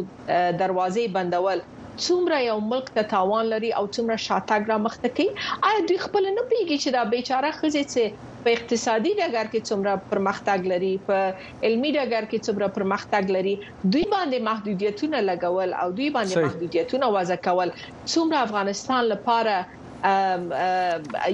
دروازې 0.62 1.06
بندول 1.20 1.60
څومره 2.06 2.38
یو 2.50 2.56
ملک 2.72 2.88
ته 2.96 3.04
تاوان 3.14 3.46
لري 3.54 3.70
او 3.80 3.84
څومره 3.96 4.16
شاتګ 4.28 4.62
را 4.72 4.78
مخته 4.88 5.10
کوي 5.18 5.30
آیا 5.70 5.80
دوی 5.92 6.00
خپل 6.06 6.24
نه 6.38 6.44
پیږي 6.52 6.78
چې 6.84 6.90
دا 6.98 7.02
بیچاره 7.14 7.52
خزي 7.60 7.84
چې 7.94 8.04
په 8.44 8.50
اقتصادي 8.58 9.12
ډګر 9.20 9.46
کې 9.52 9.60
څومره 9.70 9.92
پرمختګ 10.12 10.60
لري 10.74 10.92
په 11.08 11.18
علمي 11.66 11.92
ډګر 11.98 12.24
کې 12.32 12.38
څومره 12.50 12.68
پرمختګ 12.78 13.24
لري 13.38 13.56
دوی 13.92 14.06
باندې 14.14 14.38
محدودیتونه 14.50 15.18
لګول 15.30 15.70
او 15.82 15.88
دوی 16.00 16.10
باندې 16.16 16.36
محدودیتونه 16.48 17.06
وضع 17.18 17.38
کول 17.50 17.70
څومره 18.14 18.38
افغانستان 18.48 19.02
لپاره 19.14 19.56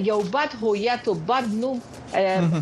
یو 0.02 0.20
بد 0.32 0.50
هویت 0.62 1.08
او 1.08 1.14
بد 1.14 1.44
نوم 1.52 1.80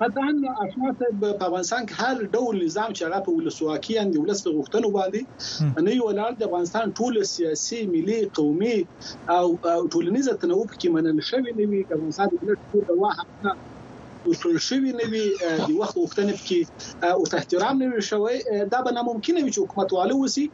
قطعا 0.00 0.32
اشرف 0.64 1.02
په 1.20 1.28
افغانستان 1.44 1.82
کې 1.88 1.94
هر 2.04 2.16
ډول 2.36 2.54
نظام 2.66 2.88
چې 2.96 3.02
هغه 3.06 3.18
په 3.26 3.30
ولسواکي 3.36 3.94
اند 4.02 4.12
ولس 4.22 4.38
په 4.46 4.50
غوښتنو 4.58 4.88
باندې 4.98 5.20
نه 5.86 5.92
یو 6.00 6.08
لار 6.18 6.32
د 6.36 6.42
افغانستان 6.48 6.86
ټول 7.00 7.14
سیاسي 7.34 7.80
ملي 7.94 8.18
قومي 8.38 8.78
او 9.36 9.46
ټولنیز 9.92 10.26
تنوع 10.42 10.64
کې 10.80 10.88
منل 10.96 11.18
شوی 11.30 11.50
دی 11.58 11.66
د 11.76 11.90
افغانستان 11.96 12.26
د 12.28 12.50
ټول 12.72 12.86
واحد 13.02 13.26
اصول 14.30 14.58
شوی 14.62 14.92
نه 14.96 15.06
وي 15.12 15.20
د 15.44 15.70
وخت 15.78 15.96
وختنه 16.00 16.34
کې 16.40 17.06
او 17.10 17.24
احترام 17.38 17.80
نه 17.82 18.02
شوی 18.10 18.38
دا 18.74 18.80
به 18.88 18.94
ناممکن 18.98 19.38
وي 19.38 19.46
چې 19.46 19.64
حکومت 19.64 19.94
والو 19.96 20.18
وسی 20.22 20.44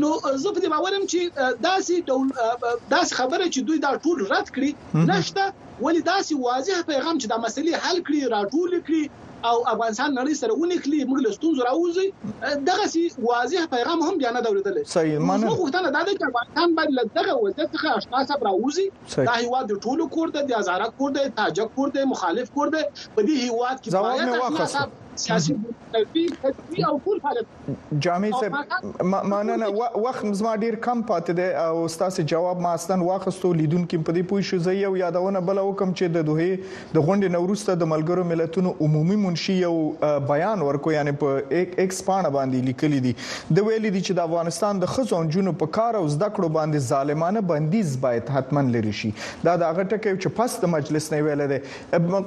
نو 0.00 0.10
زه 0.42 0.54
په 0.56 0.60
دې 0.62 0.70
باورم 0.76 1.04
چې 1.12 1.20
داسې 1.68 1.94
ډول 2.08 2.26
داسې 2.94 3.12
خبره 3.20 3.44
چې 3.54 3.60
دوی 3.68 3.78
دا 3.86 3.92
ټول 4.06 4.18
رد 4.36 4.48
کړي 4.54 4.70
نشته 5.12 5.44
ولی 5.84 6.02
داسې 6.12 6.32
واضح 6.48 6.76
پیغام 6.92 7.16
چې 7.20 7.28
دا 7.34 7.42
مسلې 7.44 7.72
حل 7.86 7.98
کړي 8.06 8.20
راټول 8.36 8.70
کړي 8.88 9.02
او 9.50 9.56
افغانستان 9.70 10.10
نړۍ 10.18 10.34
سره 10.42 10.52
ونښلي 10.60 10.98
موږ 11.10 11.20
له 11.24 11.30
ستونزو 11.36 11.60
راوځي 11.68 12.06
دغه 12.68 12.86
سي 12.92 13.02
واضح 13.30 13.66
پیغام 13.74 14.00
هم 14.06 14.14
بیان 14.22 14.36
درلودل 14.46 14.78
صحیح 14.94 15.18
مانه 15.28 15.46
موږ 15.46 15.58
غوښتنه 15.62 15.88
دا 15.96 16.02
ده 16.06 16.14
چې 16.18 16.30
افغانستان 16.30 16.74
باید 16.78 16.90
له 16.98 17.02
دغه 17.18 17.32
وضعیت 17.44 17.70
څخه 17.76 17.88
آشنا 18.00 18.20
سره 18.30 18.42
راوځي 18.48 18.86
دا 19.30 19.36
هیواد 19.40 19.64
د 19.72 19.80
ټولو 19.84 20.04
کور 20.16 20.28
ده 20.36 20.42
د 20.50 20.60
ازارک 20.62 20.96
کور 21.00 21.10
ده 21.16 21.28
تاجک 21.42 21.74
کور 21.78 21.88
ده 21.98 22.04
مخالف 22.14 22.50
کور 22.58 22.72
ده 22.76 22.84
په 23.16 23.22
دې 23.26 23.34
هیواد 23.44 23.76
کې 23.86 24.04
باید 24.08 25.00
سیاسي 25.16 25.54
فلسفي 25.54 26.26
تدوی 26.42 26.82
او 26.84 26.98
ټول 27.04 27.18
حالت 27.24 27.72
جامع 28.04 28.28
صاحب 28.40 29.04
ما 29.04 29.42
نه 29.42 29.68
وخت 30.04 30.26
زما 30.40 30.54
ډیر 30.62 30.74
کم 30.86 31.02
پاتې 31.02 31.36
دی 31.36 31.48
او 31.64 31.86
تاسو 31.98 32.22
جواب 32.32 32.60
ما 32.66 32.72
اصلا 32.78 32.98
واخستو 33.08 33.52
لیدونکو 33.60 34.00
په 34.08 34.16
دې 34.16 34.28
پوه 34.32 34.46
شو 34.48 34.58
زه 34.68 34.74
یو 34.78 34.90
یادونه 35.02 35.42
بل 35.50 35.60
وکم 35.66 35.92
چې 35.92 36.14
د 36.16 36.26
دوه 36.30 36.48
د 36.54 37.06
غونډې 37.06 37.34
نورسته 37.36 37.78
د 37.82 37.90
ملګرو 37.94 38.26
ملتونو 38.32 38.72
عمومي 38.86 39.18
منشي 39.26 39.56
یو 39.60 39.74
بیان 40.32 40.66
ورکو 40.68 40.94
یعنی 40.96 41.14
په 41.24 41.60
ایکس 41.62 42.02
پاڼه 42.08 42.34
باندې 42.38 42.70
لیکلي 42.70 43.00
دي 43.06 43.14
د 43.60 43.68
ویلي 43.68 43.90
دي 43.98 44.04
چې 44.06 44.20
د 44.20 44.26
افغانستان 44.28 44.82
د 44.86 44.92
خزو 44.96 45.22
جنو 45.36 45.54
په 45.62 45.74
کار 45.78 46.00
او 46.02 46.04
زده 46.16 46.30
کړو 46.38 46.58
باندې 46.58 46.90
ظالمانه 46.92 47.46
بندیز 47.52 47.94
باید 48.06 48.34
حتما 48.38 48.66
لري 48.78 48.96
شي 49.02 49.14
دا 49.50 49.56
د 49.64 49.72
هغه 49.72 49.86
ټکو 49.86 50.18
چې 50.18 50.36
پس 50.40 50.58
د 50.66 50.74
مجلس 50.76 51.10
نه 51.16 51.24
ویل 51.28 51.48
دي 51.54 51.62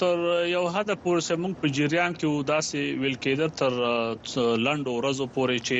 تر 0.00 0.16
یو 0.48 0.64
حد 0.74 0.90
پورې 1.02 1.20
سمون 1.28 1.52
په 1.62 1.66
جریان 1.78 2.12
کې 2.20 2.28
وداسې 2.28 2.80
ویل 3.00 3.16
کېده 3.24 3.48
تر 3.60 3.72
لند 4.66 4.84
ورځو 4.96 5.26
پورې 5.34 5.58
چې 5.68 5.78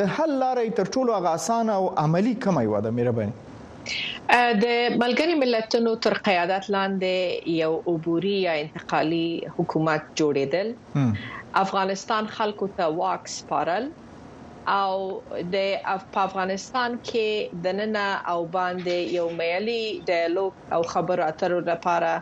د 0.00 0.12
حل 0.14 0.30
لارې 0.44 0.66
تر 0.80 0.86
ټولو 0.94 1.10
هغه 1.18 1.30
اسانه 1.40 1.72
او 1.80 1.84
عملی 2.04 2.34
کومه 2.44 2.64
و 2.72 2.82
ده 2.86 2.90
مهرباني 2.96 3.32
د 3.88 4.72
ملګری 5.02 5.34
ملتونو 5.42 5.90
تر 6.06 6.14
قیادت 6.28 6.64
لاندې 6.74 7.14
یو 7.62 7.72
عبوري 7.94 8.36
یا 8.46 8.54
انتقالي 8.66 9.26
حکومت 9.58 10.02
جوړېدل 10.18 10.68
افغانستان 11.64 12.24
خلکو 12.38 12.66
ته 12.78 12.84
واکس 13.00 13.34
پارل 13.50 13.84
او 14.74 14.96
د 15.54 15.62
افغانستان 16.22 16.96
کې 17.08 17.60
د 17.64 17.76
نن 17.78 17.96
او 18.32 18.38
باندې 18.56 19.16
یو 19.18 19.26
مېلي 19.40 19.82
ډایالوګ 20.08 20.52
او 20.76 20.80
خبرو 20.94 21.24
اترو 21.30 21.58
لپاره 21.70 22.12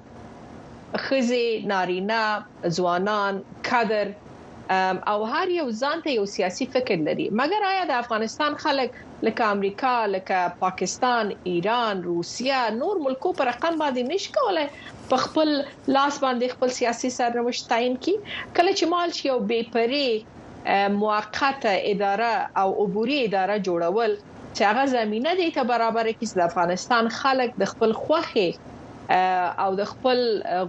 خزه 0.98 1.62
نارینه 1.72 2.22
ځوانان 2.76 3.42
کادر 3.70 4.08
او 5.12 5.20
هر 5.34 5.50
یو 5.56 5.68
ځانته 5.82 6.10
یو 6.18 6.26
سیاسي 6.36 6.66
فکر 6.76 6.98
لري 7.08 7.28
مګر 7.42 7.62
آیا 7.72 7.84
د 7.90 7.94
افغانستان 8.04 8.52
خلک 8.64 8.92
لکه 9.28 9.44
امریکا 9.58 9.92
لکه 10.16 10.40
پاکستان 10.64 11.26
ایران 11.52 11.98
روسیا 12.10 12.62
نور 12.82 12.96
ملکو 13.06 13.30
پر 13.42 13.46
رقم 13.52 13.76
باندې 13.84 14.02
نشکوله 14.14 14.66
په 15.12 15.18
خپل 15.26 15.50
لاس 15.96 16.16
باندې 16.26 16.46
خپل 16.58 16.70
سیاسي 16.80 17.10
سرنوشت 17.20 17.64
تعیین 17.74 17.98
کی 18.08 18.16
کله 18.56 18.72
چې 18.78 18.86
مال 18.96 19.10
شي 19.20 19.28
او 19.36 19.38
بې 19.50 19.62
پرې 19.76 20.96
موقته 21.02 21.74
اداره 21.92 22.34
او 22.64 22.68
عبوري 22.86 23.18
اداره 23.28 23.56
جوړول 23.68 24.12
چې 24.56 24.64
هغه 24.72 24.86
زمينه 24.96 25.32
دې 25.40 25.50
ته 25.60 25.64
برابر 25.76 26.06
کړي 26.08 26.30
چې 26.30 26.36
د 26.40 26.42
افغانستان 26.52 27.06
خلک 27.22 27.50
د 27.64 27.72
خپل 27.76 27.92
خوخه 28.04 28.50
او 29.14 29.70
د 29.80 29.88
خپل 29.92 30.20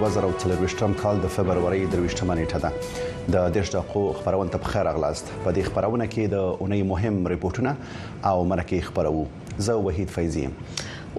2023 0.00 0.94
کال 1.02 1.20
د 1.24 1.30
فبرवरी 1.32 1.84
23 1.90 2.34
نیټه 2.34 2.58
ده 2.64 2.72
د 3.34 3.52
دیش 3.56 3.68
دقو 3.74 4.02
خبرونه 4.20 4.50
ته 4.54 4.58
بخیر 4.64 4.88
اغلاست 4.92 5.30
په 5.44 5.52
دې 5.58 5.62
خبرونه 5.68 6.06
کې 6.14 6.32
د 6.32 6.42
اونۍ 6.54 6.88
مهم 6.88 7.28
ریپورتونه 7.34 7.76
او 8.32 8.42
مرکه 8.54 8.80
خبرو 8.88 9.22
زه 9.68 9.74
وحید 9.86 10.08
فیضی 10.16 10.44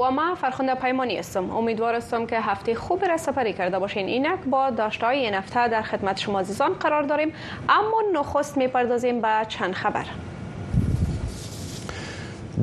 و 0.04 0.12
ما 0.18 0.28
فرخنده 0.44 0.76
پیمانی 0.84 1.18
هستم 1.22 1.50
امیدوار 1.64 1.96
هستم 2.02 2.26
که 2.32 2.40
هفته 2.52 2.76
خوب 2.88 3.06
را 3.12 3.18
سپری 3.30 3.54
کرده 3.64 3.80
باشین 3.86 4.08
اینک 4.18 4.40
با 4.56 4.70
داشته 4.82 5.06
های 5.10 5.18
این 5.26 5.34
هفته 5.42 5.68
در 5.78 5.82
خدمت 5.94 6.20
شما 6.28 6.40
عزیزان 6.48 6.74
قرار 6.86 7.04
داریم 7.16 7.34
اما 7.80 8.02
نخست 8.14 8.58
میپردازیم 8.66 9.22
به 9.28 9.36
چند 9.58 9.74
خبر 9.84 10.06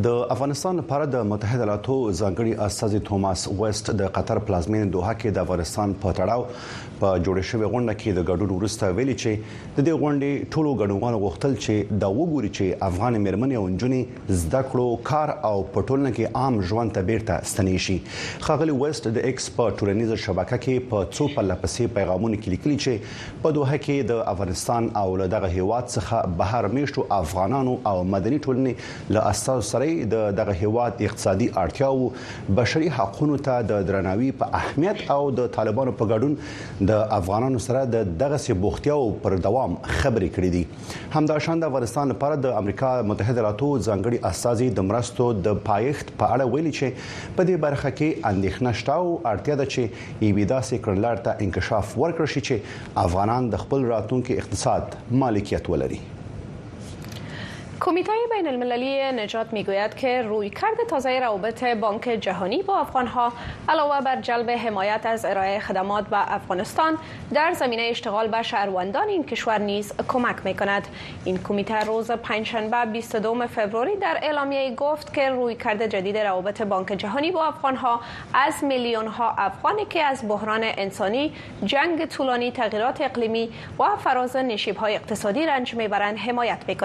د 0.04 0.08
افغانستان 0.34 0.72
لپاره 0.80 1.04
د 1.14 1.20
متحده 1.32 1.62
ایالاتو 1.62 1.96
ځانګړي 2.20 2.52
استازي 2.66 3.00
توماس 3.08 3.40
وېست 3.60 3.86
د 4.00 4.08
قطر 4.16 4.36
پلازمینه 4.46 4.86
دوحه 4.94 5.14
کې 5.20 5.28
د 5.36 5.38
افغانستان 5.44 5.88
په 6.02 6.08
تړاو 6.18 6.42
په 7.02 7.10
جوړ 7.26 7.40
شوې 7.50 7.68
غونډه 7.72 7.94
کې 8.00 8.16
د 8.16 8.26
ګډون 8.30 8.50
ورسته 8.56 8.96
ویلي 8.96 9.14
چې 9.22 9.58
د 9.76 9.86
دې 9.86 9.94
غونډې 10.02 10.50
ټولو 10.56 10.74
ګډونوالو 10.80 11.20
غوښتل 11.22 11.54
چې 11.64 11.98
دا 12.02 12.10
وګوري 12.16 12.50
چې 12.58 12.84
افغان 12.88 13.16
مېرمنې 13.24 13.56
او 13.60 13.64
نجونې 13.72 14.38
زده 14.42 14.60
کړو 14.66 15.00
کار 15.08 15.32
او 15.50 15.54
پټولنه 15.76 16.12
کې 16.16 16.42
عام 16.42 16.60
ژوند 16.72 16.94
ته 16.98 17.06
بیرته 17.08 17.48
ستنی 17.52 17.74
شي 17.86 17.96
خاغلی 18.48 18.76
وست 18.82 19.08
د 19.16 19.26
ایکسپورت 19.30 19.76
ټولنیز 19.84 20.12
شبکه 20.26 20.58
کې 20.66 20.86
په 20.92 21.08
څو 21.16 21.26
پله 21.38 21.56
پسې 21.64 21.96
پیغامونه 21.98 22.40
کې 22.44 22.54
لیکلي 22.56 22.78
چې 22.84 23.42
په 23.46 23.56
دوه 23.58 23.80
کې 23.88 24.10
د 24.12 24.22
افغانستان 24.34 24.88
او 25.02 25.06
له 25.22 25.28
دغه 25.36 25.52
هیواد 25.56 25.90
څخه 25.90 26.38
بهر 26.44 26.70
میشتو 26.76 27.06
افغانانو 27.20 27.74
او 27.94 27.96
مدني 28.14 28.40
ټولنې 28.42 29.18
له 29.18 29.32
اساس 29.34 29.74
سره 29.76 30.08
د 30.14 30.24
دغه 30.44 30.56
هیواد 30.62 31.04
اقتصادي 31.10 31.50
اړتیاو 31.58 32.56
بشري 32.62 32.94
حقوقو 33.00 33.42
ته 33.50 33.68
د 33.74 33.84
درناوي 33.92 34.32
په 34.44 34.58
اهمیت 34.62 35.06
او 35.18 35.20
د 35.42 35.52
طالبانو 35.60 35.98
په 36.00 36.10
ګډون 36.16 36.88
د 36.91 36.91
د 36.92 36.96
افغانانو 37.16 37.60
سره 37.66 37.80
د 37.94 38.12
دغه 38.22 38.38
سي 38.44 38.54
بوختیاو 38.62 39.04
پر 39.24 39.36
دوام 39.46 39.74
خبرې 39.86 40.28
کړې 40.36 40.50
دي 40.54 41.10
همداشان 41.16 41.62
د 41.62 41.70
افغانستان 41.72 42.12
لپاره 42.12 42.38
د 42.46 42.54
امریکا 42.60 42.90
متحده 43.10 43.40
ایالاتو 43.42 43.70
ځانګړي 43.72 44.30
استاذي 44.30 44.68
د 44.78 44.86
مرستو 44.90 45.26
د 45.48 45.60
پایښت 45.68 46.12
په 46.22 46.36
اړه 46.36 46.54
ویلي 46.54 46.72
چې 46.78 47.36
په 47.38 47.48
دې 47.50 47.56
برخه 47.66 47.92
کې 47.98 48.32
اندېښنه 48.32 48.74
شته 48.82 48.96
او 49.04 49.16
اړتیا 49.32 49.58
ده 49.62 49.68
چې 49.74 50.28
ایبي 50.28 50.46
داسې 50.54 50.84
کړنلار 50.86 51.22
ته 51.28 51.46
انکشاف 51.48 51.94
ورکړ 52.04 52.32
شي 52.36 52.44
چې 52.48 53.04
افغانان 53.06 53.52
د 53.56 53.62
خپل 53.66 53.88
راتلونکي 53.94 54.42
اقتصاد 54.44 54.98
مالکیت 55.24 55.72
ولري 55.74 56.02
کمیته 57.84 58.12
بین 58.30 58.46
المللی 58.48 59.12
نجات 59.12 59.52
میگوید 59.52 59.94
که 59.94 60.22
رویکرد 60.22 60.76
تازه 60.90 61.20
روابط 61.20 61.64
بانک 61.64 62.02
جهانی 62.20 62.62
با 62.62 62.78
افغانها 62.78 63.32
علاوه 63.68 64.00
بر 64.04 64.20
جلب 64.20 64.50
حمایت 64.50 65.00
از 65.04 65.24
ارائه 65.24 65.58
خدمات 65.58 66.06
به 66.08 66.34
افغانستان 66.34 66.98
در 67.34 67.52
زمینه 67.52 67.82
اشتغال 67.82 68.28
به 68.28 68.42
شهروندان 68.42 69.08
این 69.08 69.24
کشور 69.24 69.58
نیز 69.58 69.92
کمک 70.08 70.36
می 70.44 70.54
کند 70.54 70.88
این 71.24 71.38
کمیته 71.48 71.80
روز 71.84 72.10
پنجشنبه 72.10 72.84
22 72.90 73.46
فوریه 73.46 73.96
در 73.96 74.18
اعلامیه 74.22 74.74
گفت 74.74 75.12
که 75.14 75.56
کرد 75.64 75.86
جدید 75.86 76.16
روابط 76.16 76.62
بانک 76.62 76.86
جهانی 76.88 77.30
با 77.30 77.44
افغانها 77.44 78.00
از 78.34 78.64
میلیون 78.64 79.06
ها 79.06 79.30
افغانی 79.38 79.84
که 79.84 80.02
از 80.04 80.28
بحران 80.28 80.60
انسانی 80.64 81.32
جنگ 81.64 82.06
طولانی 82.06 82.50
تغییرات 82.50 83.00
اقلیمی 83.00 83.50
و 83.78 83.84
فراز 84.04 84.36
نشیب 84.36 84.76
های 84.76 84.94
اقتصادی 84.94 85.46
رنج 85.46 85.74
میبرند 85.74 86.18
حمایت 86.18 86.58
می 86.68 86.76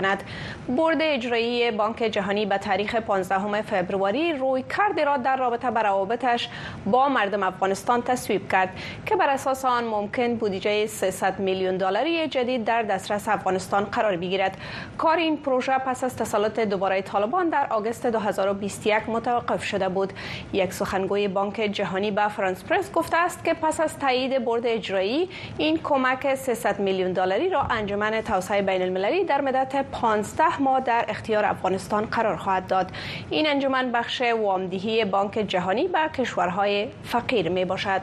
بورد 0.88 1.00
اجرایی 1.02 1.71
بانک 1.71 2.04
جهانی 2.04 2.45
به 2.45 2.58
تاریخ 2.58 2.95
15 2.95 3.62
فوریه 3.62 4.36
روی 4.38 4.63
کردی 4.78 5.06
را 5.06 5.17
در 5.17 5.36
رابطه 5.38 5.71
با 5.71 5.82
روابطش 5.82 6.50
با 6.86 7.10
مردم 7.10 7.43
افغانستان 7.43 8.02
تصویب 8.02 8.52
کرد 8.52 8.69
که 9.06 9.15
بر 9.15 9.30
اساس 9.30 9.65
آن 9.65 9.84
ممکن 9.84 10.36
بودجه 10.36 10.88
300 10.88 11.39
میلیون 11.39 11.78
دلاری 11.78 12.28
جدید 12.28 12.63
در 12.65 12.84
دسترس 12.84 13.28
افغانستان 13.28 13.84
قرار 13.86 14.15
بگیرد 14.17 14.58
کار 14.97 15.17
این 15.17 15.38
پروژه 15.38 15.71
پس 15.78 16.04
از 16.04 16.15
تسلط 16.15 16.60
دوباره 16.60 17.02
طالبان 17.02 17.50
در 17.50 17.67
آگوست 17.69 18.06
2021 18.06 19.02
متوقف 19.08 19.63
شده 19.63 19.89
بود 19.89 20.13
یک 20.54 20.73
سخنگوی 20.73 21.28
بانک 21.28 21.54
جهانی 21.62 22.12
به 22.12 22.28
فرانس 22.28 22.63
پرس 22.63 22.91
گفته 22.91 23.17
است 23.17 23.43
که 23.43 23.54
پس 23.54 23.80
از 23.80 24.00
تایید 24.00 24.45
برد 24.45 24.65
اجرایی 24.67 25.30
این 25.58 25.78
کمک 25.84 26.36
300 26.36 26.80
میلیون 26.80 27.12
دلاری 27.13 27.50
را 27.50 27.62
انجمن 27.62 28.21
توسعه 28.21 28.62
بین 28.62 28.82
المللی 28.82 29.23
در 29.23 29.41
مدت 29.41 29.86
15 29.91 30.62
ماه 30.62 30.77
ها 30.78 30.84
در 30.84 31.06
اختیار 31.08 31.46
افغانستان 31.46 32.06
قرار 32.06 32.36
خواهد 32.38 32.68
داد 32.68 32.92
این 33.30 33.48
انجمن 33.48 33.92
بخش 33.92 34.22
وامدهی 34.44 35.06
بانک 35.06 35.46
جهانی 35.48 35.88
به 35.88 36.00
کشورهای 36.18 36.88
فقیر 37.04 37.50
می 37.50 37.66
باشد 37.66 38.02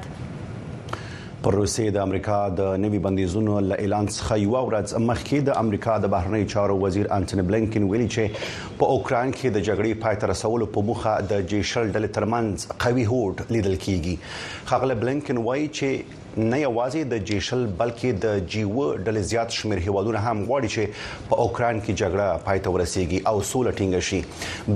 پر 1.43 1.55
روسیې 1.67 1.81
د 1.95 1.97
امریکا 1.97 2.49
د 2.51 2.61
نوي 2.85 2.99
بندیزونو 2.99 3.61
له 3.61 3.77
اعلان 3.79 4.07
څخه 4.09 4.33
یو 4.43 4.69
ورځ 4.71 4.95
مخکې 5.09 5.35
د 5.49 5.57
امریکا 5.57 5.99
د 5.99 6.11
بهرنی 6.15 6.45
چارو 6.47 6.79
وزیر 6.85 7.07
انټونی 7.17 7.43
بلینکن 7.51 7.83
ویلي 7.83 8.09
چې 8.15 8.79
په 8.79 8.87
اوکران 8.95 9.33
کې 9.33 9.47
د 9.47 9.65
جګړې 9.65 10.03
پای 10.05 10.17
ته 10.17 10.27
رسولو 10.33 10.67
په 10.77 10.83
موخه 10.91 11.15
د 11.33 11.47
جیشل 11.55 11.93
ډلې 11.93 12.17
ترمنځ 12.19 12.81
قوي 12.87 13.05
هوډ 13.11 13.45
لیدل 13.57 13.77
کیږي 13.87 14.73
خپل 14.73 14.95
بلینکن 15.05 15.37
وایي 15.49 15.69
چې 15.81 16.23
نه 16.37 16.57
یوازې 16.61 17.05
د 17.11 17.19
جیشل 17.27 17.61
بلکې 17.81 18.13
د 18.23 18.39
جیو 18.55 18.87
ډلې 19.07 19.21
زیات 19.33 19.51
شمیر 19.59 19.79
هیوادونه 19.85 20.23
هم 20.23 20.41
غواړي 20.47 20.75
چې 20.75 21.29
په 21.29 21.39
اوکران 21.43 21.81
کې 21.83 21.93
جګړه 22.01 22.41
پای 22.49 22.59
ته 22.65 22.73
ورسیږي 22.77 23.21
او 23.33 23.43
سوله 23.51 23.71
ټینګ 23.81 24.01
شي 24.07 24.19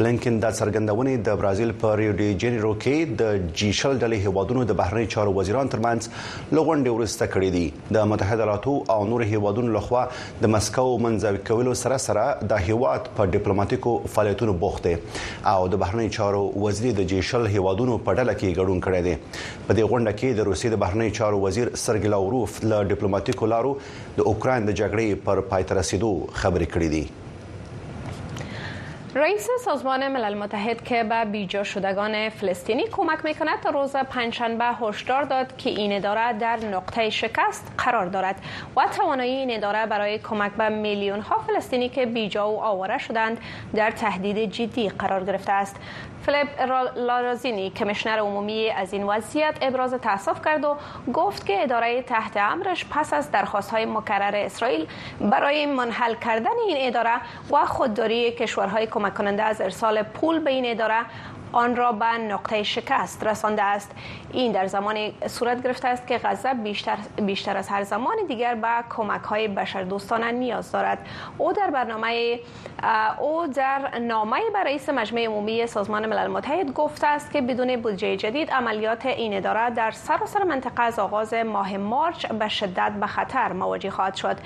بلنکن 0.03 0.37
د 0.45 0.53
سرګندونې 0.59 1.17
د 1.29 1.41
برازیل 1.41 1.73
په 1.81 1.95
ریو 2.01 2.13
ډی 2.21 2.29
جنیرو 2.45 2.73
کې 2.85 3.17
د 3.23 3.51
جیشل 3.63 3.95
ډلې 4.05 4.21
هیوادونو 4.27 4.65
د 4.71 4.79
بهرنی 4.83 5.11
چارو 5.17 5.33
وزیران 5.41 5.73
ترمنځ 5.73 6.13
لغونډې 6.59 6.95
ورسته 6.99 7.33
کړې 7.35 7.51
دي 7.57 7.99
د 7.99 8.07
متحده 8.13 8.43
ایالاتو 8.47 8.77
او 8.97 9.01
نور 9.15 9.27
هیوادونو 9.33 9.75
لخوا 9.79 10.05
د 10.47 10.55
مسکو 10.57 10.87
منځوي 11.07 11.43
کولو 11.51 11.75
سره 11.83 12.01
سره 12.07 12.29
د 12.55 12.63
هیواد 12.69 13.11
په 13.19 13.33
ډیپلوماټیکو 13.35 13.99
فعالیتونو 14.15 14.57
بوخت 14.65 14.87
دي 14.91 14.95
او 15.57 15.69
د 15.75 15.83
بهرنی 15.87 16.09
چارو 16.21 16.47
وزیر 16.69 16.97
د 17.03 17.11
جیشل 17.17 17.51
هیوادونو 17.59 17.99
په 17.99 18.21
ډله 18.21 18.39
کې 18.41 18.57
ګډون 18.63 18.89
کړی 18.89 19.03
دی 19.11 19.58
په 19.69 19.75
دې 19.79 19.85
غونډه 19.91 20.13
کې 20.19 20.29
د 20.35 20.41
روسیې 20.49 20.69
د 20.73 20.77
بهرنی 20.83 21.09
چارو 21.19 21.37
وزیر 21.45 21.67
سرګي 21.85 22.09
لاوروف 22.15 22.53
له 22.71 22.79
ډیپلوماټیکو 22.93 23.47
لارو 23.55 23.73
د 24.19 24.27
اوکرين 24.33 24.61
د 24.67 24.71
جګړې 24.81 25.09
پر 25.27 25.45
پایترسېدو 25.55 26.11
خبرې 26.41 26.69
کړې 26.75 26.89
دي 26.95 27.05
رئیس 29.15 29.49
سازمان 29.65 30.09
ملل 30.09 30.35
متحد 30.39 30.85
که 30.85 31.05
به 31.05 31.25
بیجا 31.25 31.63
شدگان 31.65 32.29
فلسطینی 32.29 32.85
کمک 32.85 33.25
میکند 33.25 33.61
تا 33.61 33.71
روز 33.71 33.93
پنجشنبه 33.97 34.65
هشدار 34.65 35.23
داد 35.23 35.57
که 35.57 35.71
این 35.71 35.93
اداره 35.97 36.33
در 36.33 36.57
نقطه 36.65 37.11
شکست 37.11 37.73
قرار 37.79 38.07
دارد 38.07 38.37
و 38.77 38.87
توانایی 38.97 39.33
این 39.35 39.55
اداره 39.55 39.87
برای 39.87 40.19
کمک 40.19 40.53
به 40.53 40.69
میلیون 40.69 41.21
ها 41.21 41.39
فلسطینی 41.39 41.89
که 41.89 42.07
بیجا 42.07 42.51
و 42.51 42.63
آواره 42.63 42.99
شدند 42.99 43.41
در 43.75 43.91
تهدید 43.91 44.51
جدی 44.51 44.89
قرار 44.89 45.25
گرفته 45.25 45.53
است 45.53 45.77
فلیپ 46.27 46.49
لارازینی 46.97 47.71
کمیشنر 47.71 48.19
عمومی 48.19 48.71
از 48.71 48.93
این 48.93 49.03
وضعیت 49.05 49.57
ابراز 49.63 49.95
تاسف 49.95 50.45
کرد 50.45 50.65
و 50.65 50.77
گفت 51.13 51.47
که 51.47 51.63
اداره 51.63 52.03
تحت 52.03 52.37
امرش 52.37 52.87
پس 52.91 53.13
از 53.15 53.31
درخواست 53.31 53.71
های 53.71 53.87
مکرر 53.87 54.37
اسرائیل 54.37 54.87
برای 55.21 55.67
منحل 55.67 56.15
کردن 56.15 56.51
این 56.69 56.77
اداره 56.89 57.15
و 57.53 57.67
خودداری 57.67 58.31
کشورهای 58.33 58.87
کمک 58.99 59.15
کننده 59.15 59.43
از 59.43 59.61
ارسال 59.61 60.03
پول 60.03 60.39
به 60.39 60.51
این 60.51 60.65
اداره 60.67 61.01
آن 61.53 61.77
را 61.77 61.93
به 61.93 62.05
نقطه 62.07 62.63
شکست 62.63 63.27
رسانده 63.27 63.63
است 63.63 63.91
این 64.33 64.53
در 64.53 64.67
زمانی 64.67 65.15
صورت 65.27 65.63
گرفته 65.63 65.89
است 65.89 66.07
که 66.07 66.21
غزه 66.25 66.55
بیشتر, 66.55 66.99
بیشتر 67.27 67.57
از 67.57 67.69
هر 67.69 67.83
زمان 67.83 68.17
دیگر 68.29 68.55
به 68.55 68.69
کمک 68.91 69.21
های 69.23 69.49
دوستانه 69.91 70.31
نیاز 70.33 70.73
دارد 70.73 70.99
او 71.39 71.53
در 71.53 71.71
برنامه 71.71 72.41
او 73.21 73.47
در 73.47 73.99
نامه 74.01 74.39
به 74.53 74.59
رئیس 74.59 74.89
مجمع 74.89 75.21
عمومی 75.21 75.67
سازمان 75.67 76.07
ملل 76.07 76.27
متحد 76.27 76.73
گفته 76.73 77.07
است 77.07 77.33
که 77.33 77.41
بدون 77.41 77.77
بودجه 77.77 78.17
جدید 78.17 78.51
عملیات 78.51 79.07
این 79.07 79.37
اداره 79.37 79.71
در 79.71 79.91
سراسر 79.91 80.39
سر 80.39 80.45
منطقه 80.45 80.83
از 80.83 80.99
آغاز 80.99 81.35
ماه 81.35 81.77
مارچ 81.77 82.27
به 82.27 82.49
شدت 82.49 82.93
به 83.01 83.07
خطر 83.07 83.53
مواجه 83.53 83.91
خواهد 83.91 84.15
شد 84.15 84.37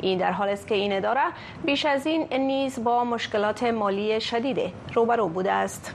این 0.00 0.18
در 0.18 0.32
حال 0.32 0.48
است 0.48 0.66
که 0.66 0.74
این 0.74 0.92
اداره 0.92 1.20
بیش 1.64 1.86
از 1.86 2.06
این 2.06 2.26
نیز 2.46 2.84
با 2.84 3.04
مشکلات 3.04 3.62
مالی 3.64 4.20
شدید 4.20 4.72
روبرو 4.94 5.28
بوده 5.28 5.52
است 5.52 5.94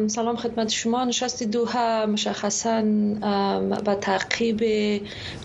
سلام 0.08 0.36
خدمت 0.36 0.70
شما 0.70 1.04
نشست 1.04 1.44
دوها 1.44 2.06
مشخصا 2.06 2.84
و 3.88 3.96
تعقیب 4.02 4.64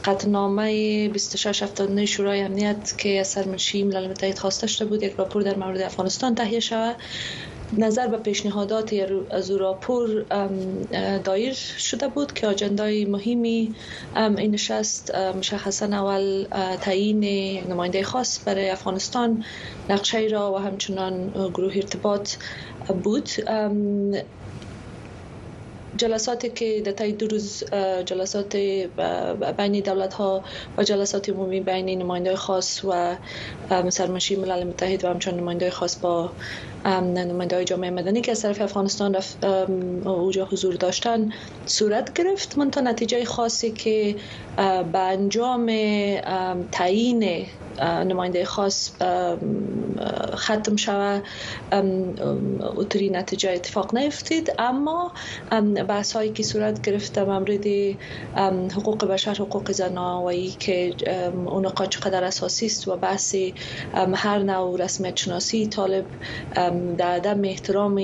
قطنامه 0.05 0.63
2679 1.09 2.05
شورای 2.07 2.41
امنیت 2.43 2.95
که 2.99 3.21
از 3.21 3.29
سرمنشی 3.29 3.85
ملل 3.85 4.11
متحد 4.11 4.39
خواسته 4.39 4.67
شده 4.67 4.89
بود 4.89 5.03
یک 5.03 5.13
راپور 5.13 5.43
در 5.43 5.57
مورد 5.57 5.81
افغانستان 5.81 6.35
تهیه 6.35 6.61
شود 6.61 6.97
نظر 7.79 8.07
به 8.09 8.17
پیشنهادات 8.17 8.95
از 9.31 9.53
دایر 11.25 11.53
شده 11.55 12.09
بود 12.09 12.33
که 12.33 12.49
اجندای 12.49 13.05
مهمی 13.05 13.75
این 14.39 14.51
نشست 14.51 15.15
مشخصا 15.15 15.87
اول 15.87 16.47
تعیین 16.81 17.21
نماینده 17.71 18.03
خاص 18.03 18.41
برای 18.47 18.71
افغانستان 18.71 19.45
نقشه 19.91 20.19
را 20.31 20.53
و 20.53 20.59
همچنان 20.59 21.29
گروه 21.55 21.73
ارتباط 21.77 22.31
بود 23.05 23.29
جلساتی 25.97 26.49
که 26.49 26.81
در 26.81 26.93
طی 26.93 27.13
دو 27.13 27.27
روز 27.27 27.65
جلسات 28.05 28.57
بین 29.57 29.73
دولت 29.85 30.15
ها 30.15 30.45
و 30.79 30.83
جلسات 30.83 31.31
عمومی 31.31 31.61
بین 31.61 31.99
نماینده 31.99 32.37
خاص 32.37 32.85
و 32.85 33.17
سرمشی 33.91 34.37
ملل 34.37 34.65
متحد 34.67 35.05
و 35.05 35.09
همچنان 35.09 35.41
نماینده 35.41 35.71
خاص 35.71 35.99
با 35.99 36.31
نماینده 36.87 37.65
جامعه 37.65 37.91
مدنی 37.91 38.21
که 38.21 38.31
از 38.33 38.43
طرف 38.43 38.61
افغانستان 38.61 39.17
اوجا 40.05 40.45
حضور 40.45 40.75
داشتن 40.75 41.31
صورت 41.67 42.13
گرفت 42.13 42.59
من 42.59 42.71
نتیجه 42.85 43.25
خاصی 43.25 43.71
که 43.71 44.17
به 44.93 44.99
انجام 44.99 45.73
تعیین 46.73 47.45
نماینده 47.83 48.45
خاص 48.45 48.91
ختم 50.35 50.77
شود 50.77 51.23
اوتری 52.77 53.11
نتیجه 53.11 53.51
اتفاق 53.51 53.95
نیفتید 53.95 54.53
اما 54.59 55.13
بحث 55.85 56.13
هایی 56.17 56.31
که 56.31 56.43
صورت 56.43 56.83
گرفته 56.83 57.25
در 57.25 57.33
مورد 57.39 57.67
حقوق 58.73 59.05
بشر 59.05 59.35
حقوق 59.35 59.71
زنا 59.73 60.23
و 60.23 60.27
ای 60.27 60.49
که 60.51 60.95
اون 61.47 61.69
چقدر 61.91 62.25
اساسی 62.25 62.67
است 62.67 62.89
و 62.89 62.97
بحث 62.97 63.35
هر 64.15 64.39
نوع 64.39 64.79
رسمیت 64.81 65.17
شناسی 65.17 65.67
طالب 65.67 66.05
در 66.99 67.11
عدم 67.11 67.45
احترام 67.45 67.99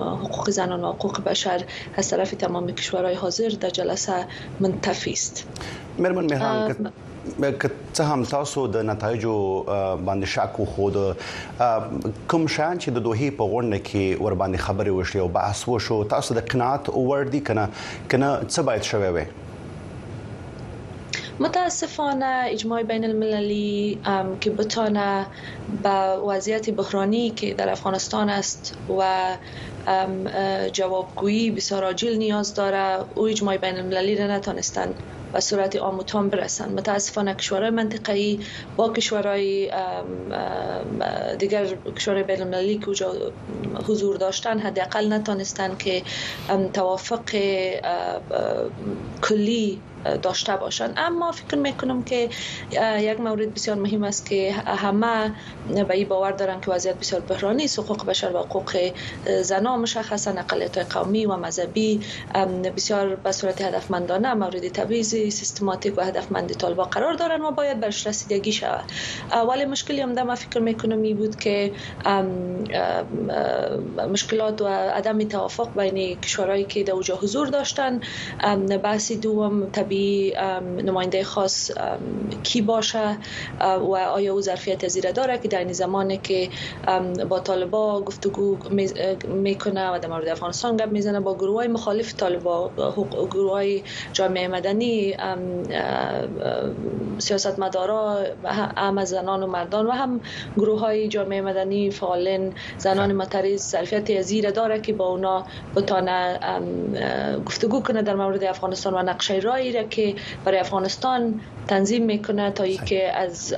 حقوق 0.00 0.50
زنان 0.50 0.84
و 0.84 0.92
حقوق 0.92 1.24
بشر 1.24 1.60
از 1.96 2.10
طرف 2.10 2.30
تمام 2.30 2.70
کشورهای 2.72 3.14
حاضر 3.14 3.48
در 3.48 3.70
جلسه 3.70 4.14
منتفی 4.60 5.12
است 5.12 5.46
مهران 5.98 6.92
که 7.60 7.68
څه 7.92 8.04
هم 8.12 8.22
تاسو 8.28 8.62
د 8.74 8.86
نتایجو 8.90 9.32
باندې 10.06 10.26
شک 10.34 10.52
خو 10.76 10.86
د 10.96 10.98
کوم 12.32 12.46
شان 12.54 12.74
چې 12.82 12.88
د 12.94 12.98
دوه 13.06 13.28
په 13.38 13.44
غونډه 13.52 13.78
کې 13.88 14.22
ور 14.24 14.34
باندې 14.42 14.62
خبرې 14.66 14.92
وشي 14.96 15.18
او 15.24 15.28
بحث 15.38 15.60
وشو 15.72 15.98
تاسو 16.14 16.34
د 16.38 16.48
قناعت 16.54 16.84
ور 17.08 17.24
دي 17.34 17.40
کنه 17.50 17.64
کنه 18.10 18.30
څه 18.52 18.60
باید 18.70 18.84
شوي 18.92 19.10
وي 19.18 19.26
متاسفانه 21.44 22.30
اجماع 22.54 22.80
بین 22.88 23.04
المللی 23.04 23.98
که 24.46 24.50
بتانه 24.50 25.26
به 25.84 26.16
وضعیت 26.28 26.68
بحرانی 26.80 27.22
که 27.42 27.54
در 27.60 27.68
افغانستان 27.76 28.28
است 28.40 28.74
و 28.88 29.06
جوابگویی 30.80 31.46
بسیار 31.60 31.84
عاجل 31.92 32.14
نیاز 32.26 32.54
داره 32.60 32.84
او 33.14 33.26
اجماع 33.26 33.56
بین 33.64 33.76
المللی 33.84 34.16
را 34.20 34.26
نتانستند 34.36 34.94
به 35.32 35.40
صورت 35.40 35.76
آموتان 35.76 36.28
برسند 36.28 36.80
متاسفانه 36.80 37.34
کشورهای 37.34 37.70
منطقه‌ای 37.70 38.40
با 38.76 38.92
کشورهای 38.92 39.70
دیگر 41.38 41.66
کشورهای 41.96 42.22
بین 42.22 42.40
المللی 42.40 42.78
که 42.94 43.06
حضور 43.86 44.16
داشتن 44.16 44.58
حداقل 44.58 45.12
نتانستن 45.12 45.76
که 45.76 46.02
توافق 46.72 47.20
کلی 49.22 49.80
داشته 50.22 50.56
باشند 50.56 50.94
اما 50.96 51.32
فکر 51.32 51.56
میکنم 51.56 52.02
که 52.02 52.28
یک 52.98 53.20
مورد 53.20 53.54
بسیار 53.54 53.76
مهم 53.76 54.04
است 54.04 54.26
که 54.30 54.52
همه 54.52 55.32
به 55.88 55.94
این 55.94 56.08
باور 56.08 56.30
دارن 56.30 56.60
که 56.60 56.70
وضعیت 56.70 56.96
بسیار 56.96 57.20
بحرانی 57.20 57.64
است 57.64 57.78
حقوق 57.78 58.06
بشر 58.06 58.36
و 58.36 58.38
حقوق 58.38 58.76
زنان 59.42 59.80
مشخصا 59.80 60.30
اقلیت 60.30 60.78
قومی 60.96 61.26
و 61.26 61.36
مذهبی 61.36 62.00
بسیار 62.76 63.14
به 63.14 63.32
صورت 63.32 63.62
هدفمندانه 63.62 64.34
مورد 64.34 64.68
تبعیض 64.68 65.08
سیستماتیک 65.08 65.94
و 65.96 66.04
هدفمند 66.04 66.52
طالبا 66.52 66.84
قرار 66.84 67.14
دارن 67.14 67.42
و 67.42 67.50
باید 67.50 67.80
برش 67.80 68.06
رسیدگی 68.06 68.52
شود 68.52 68.84
اول 69.32 69.64
مشکلی 69.64 70.00
هم 70.00 70.22
ما 70.22 70.34
فکر 70.34 70.58
میکنم 70.60 71.02
این 71.02 71.16
بود 71.16 71.36
که 71.36 71.72
مشکلات 74.12 74.62
و 74.62 74.66
عدم 74.68 75.18
توافق 75.28 75.68
بین 75.80 76.20
کشورهایی 76.20 76.64
که 76.64 76.82
در 76.84 76.92
اوجا 76.92 77.16
حضور 77.16 77.46
داشتن 77.46 78.00
بحث 78.84 79.12
دوم 79.12 79.66
انتخابی 79.90 80.32
نماینده 80.82 81.24
خاص 81.24 81.70
کی 82.42 82.62
باشه 82.62 83.16
و 83.60 83.94
آیا 83.94 84.32
او 84.32 84.40
ظرفیت 84.40 84.88
زیره 84.88 85.12
داره 85.12 85.38
که 85.38 85.48
در 85.48 85.58
این 85.58 85.72
زمانه 85.72 86.16
که 86.16 86.48
با 87.28 87.40
طالبا 87.40 88.00
گفتگو 88.02 88.56
میکنه 89.28 89.94
و 89.94 89.98
در 89.98 90.08
مورد 90.08 90.28
افغانستان 90.28 90.76
گپ 90.76 90.92
میزنه 90.92 91.20
با 91.20 91.34
گروه 91.34 91.56
های 91.56 91.68
مخالف 91.68 92.14
طالبا 92.16 92.70
گروه 93.30 93.52
های 93.52 93.82
جامعه 94.12 94.48
مدنی 94.48 95.16
سیاست 97.18 97.58
مدارا 97.58 98.16
هم 98.78 98.98
از 98.98 99.08
زنان 99.08 99.42
و 99.42 99.46
مردان 99.46 99.86
و 99.86 99.90
هم 99.90 100.20
گروه 100.56 100.80
های 100.80 101.08
جامعه 101.08 101.40
مدنی 101.40 101.90
فعالین 101.90 102.52
زنان 102.78 103.12
متریز 103.12 103.62
ظرفیت 103.62 104.20
زیره 104.22 104.50
داره 104.50 104.80
که 104.80 104.92
با 104.92 105.06
اونا 105.08 105.44
بتانه 105.76 106.38
گفتگو 107.46 107.80
کنه 107.82 108.02
در 108.02 108.14
مورد 108.14 108.44
افغانستان 108.44 108.94
و 108.94 108.98
نقشه 109.02 109.38
را 109.38 109.54
که 109.88 110.14
برای 110.44 110.58
افغانستان 110.58 111.40
تنظیم 111.68 112.04
میکنه 112.04 112.50
تا 112.50 112.66
که 112.66 113.12
از 113.12 113.54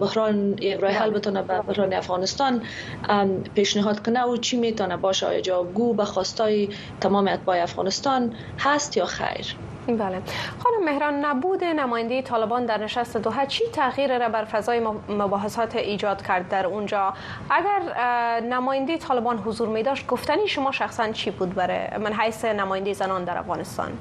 بحران 0.00 0.58
راه 0.80 0.92
حل 0.92 1.10
بتونه 1.10 1.42
به 1.42 1.60
بحران 1.60 1.92
افغانستان 1.94 2.62
پیشنهاد 3.54 4.06
کنه 4.06 4.22
و 4.24 4.36
چی 4.36 4.56
میتونه 4.56 4.96
باشه 4.96 5.26
آیا 5.26 5.40
جوابگو 5.40 5.94
به 5.94 6.04
خواستای 6.04 6.68
تمام 7.00 7.28
اتباع 7.28 7.62
افغانستان 7.62 8.32
هست 8.58 8.96
یا 8.96 9.04
خیر 9.06 9.56
بله 9.86 10.22
خانم 10.58 10.84
مهران 10.84 11.24
نبود 11.24 11.64
نماینده 11.64 12.22
طالبان 12.22 12.66
در 12.66 12.76
نشست 12.84 13.16
دوحه 13.16 13.46
چی 13.46 13.64
تغییر 13.72 14.18
را 14.18 14.28
بر 14.28 14.44
فضای 14.44 14.80
مباحثات 15.08 15.76
ایجاد 15.76 16.26
کرد 16.26 16.48
در 16.48 16.66
اونجا 16.66 17.12
اگر 17.50 17.80
نماینده 18.46 18.98
طالبان 18.98 19.38
حضور 19.38 19.68
می 19.68 19.82
داشت 19.82 20.06
گفتنی 20.06 20.48
شما 20.48 20.72
شخصا 20.72 21.12
چی 21.12 21.30
بود 21.30 21.54
برای 21.54 21.98
من 21.98 22.12
حیث 22.12 22.44
نماینده 22.44 22.92
زنان 22.92 23.24
در 23.24 23.38
افغانستان 23.38 23.92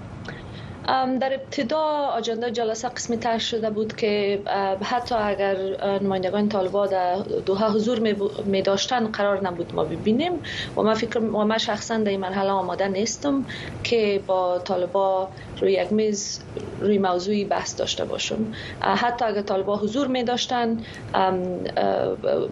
در 1.20 1.34
ابتدا 1.34 1.80
آجنده 2.18 2.52
جلسه 2.52 2.90
قسمی 2.90 3.18
تر 3.18 3.38
شده 3.38 3.70
بود 3.70 3.96
که 3.96 4.40
حتی 4.84 5.16
اگر 5.16 5.58
نمایندگان 6.02 6.50
طالبا 6.50 6.88
در 6.88 7.16
دوها 7.46 7.70
حضور 7.72 8.00
می 8.46 8.62
داشتن 8.62 9.08
قرار 9.08 9.44
نبود 9.44 9.76
ما 9.76 9.84
ببینیم 9.84 10.32
و 10.78 10.82
من 10.82 10.94
فکر 10.94 11.20
و 11.24 11.58
شخصا 11.60 11.98
در 11.98 12.10
این 12.10 12.20
مرحله 12.20 12.50
آماده 12.50 12.88
نیستم 12.88 13.46
که 13.84 14.22
با 14.28 14.60
طالبا 14.60 15.28
روی 15.62 15.72
یک 15.74 15.94
میز 15.94 16.42
روی 16.80 16.98
موضوعی 16.98 17.46
بحث 17.46 17.80
داشته 17.80 18.06
باشم 18.06 18.46
حتی 18.82 19.26
اگر 19.26 19.42
طالبا 19.42 19.78
حضور 19.78 20.08
می 20.08 20.24
داشتن 20.24 20.78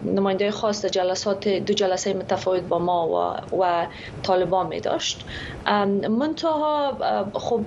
نماینده 0.04 0.50
خاص 0.50 0.84
جلسات 0.84 1.48
دو 1.48 1.74
جلسه 1.74 2.14
متفاوت 2.14 2.62
با 2.62 2.78
ما 2.78 3.34
و, 3.52 3.56
و 3.62 3.86
طالبا 4.22 4.64
می 4.64 4.80
داشت 4.80 5.24
منتها 6.08 6.98
خب 7.34 7.60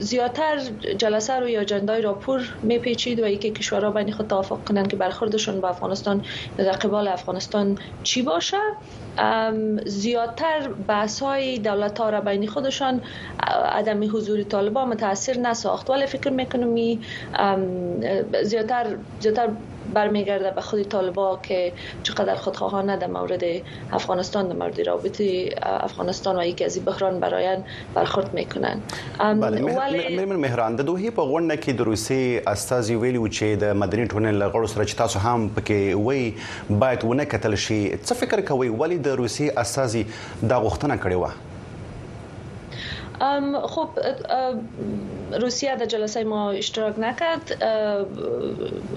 زیادتر 0.00 0.58
جلسه 0.98 1.32
رو 1.34 1.48
یا 1.48 1.64
جندای 1.64 2.02
را 2.02 2.14
پر 2.14 2.40
میپیچید 2.62 3.20
و 3.20 3.28
یکی 3.28 3.50
کشورها 3.50 3.90
بین 3.90 4.12
خود 4.12 4.28
توافق 4.28 4.64
کنند 4.64 4.88
که 4.88 4.96
برخوردشون 4.96 5.60
با 5.60 5.68
افغانستان 5.68 6.24
در 6.56 6.70
قبال 6.72 7.08
افغانستان 7.08 7.78
چی 8.02 8.22
باشه 8.22 8.56
زیادتر 9.86 10.68
بحث 10.68 11.20
های 11.22 11.58
دولت 11.58 11.98
ها 11.98 12.10
را 12.10 12.20
بین 12.20 12.48
خودشان 12.48 13.00
عدم 13.62 14.16
حضور 14.16 14.42
طالبان 14.42 14.88
متاثر 14.88 15.38
نساخت 15.38 15.90
ولی 15.90 16.06
فکر 16.06 16.30
میکنم 16.30 16.98
زیادتر 18.42 18.84
زیادتر 19.20 19.48
برمیگرده 19.92 20.50
به 20.50 20.60
خود 20.60 20.82
طالبا 20.82 21.38
که 21.42 21.72
چقدر 22.02 22.34
خودخواهانه 22.34 22.96
در 22.96 23.06
مورد 23.06 23.42
افغانستان 23.92 24.48
در 24.48 24.54
مورد 24.56 24.80
رابطه 24.80 25.50
افغانستان 25.62 26.38
و 26.38 26.46
یکی 26.46 26.64
از 26.64 26.80
بحران 26.86 27.20
براین 27.20 27.64
برخورد 27.94 28.34
میکنن 28.34 28.80
بله 29.18 29.60
مهمن 30.12 30.36
مهران 30.36 30.76
د 30.76 30.80
دوه 30.80 31.10
په 31.10 31.22
غونډه 31.22 31.56
کې 31.64 31.68
د 31.70 31.80
روسي 31.80 32.40
استاذ 32.46 32.90
ویلی 32.90 33.30
چې 33.30 33.60
د 33.62 33.76
مدني 33.76 34.04
ټولنې 34.06 34.34
لغړو 34.42 34.66
سره 34.66 34.84
چې 34.86 34.94
تاسو 34.94 35.18
هم 35.18 35.50
پکې 35.56 35.94
وای 36.06 36.34
باید 36.70 37.04
ونه 37.04 37.24
کتل 37.24 37.54
شي 37.54 37.90
څه 38.04 38.12
فکر 38.24 38.40
کوي 38.40 38.68
ولی 38.68 38.98
د 39.08 39.08
روسي 39.08 39.50
استاذ 39.50 39.96
دا 40.48 40.62
غوښتنه 40.68 41.02
کړې 41.02 41.12
و 41.20 41.28
خب 43.62 43.88
روسیه 45.40 45.76
در 45.76 45.86
جلسه 45.86 46.24
ما 46.24 46.50
اشتراک 46.50 46.94
نکرد 46.98 47.62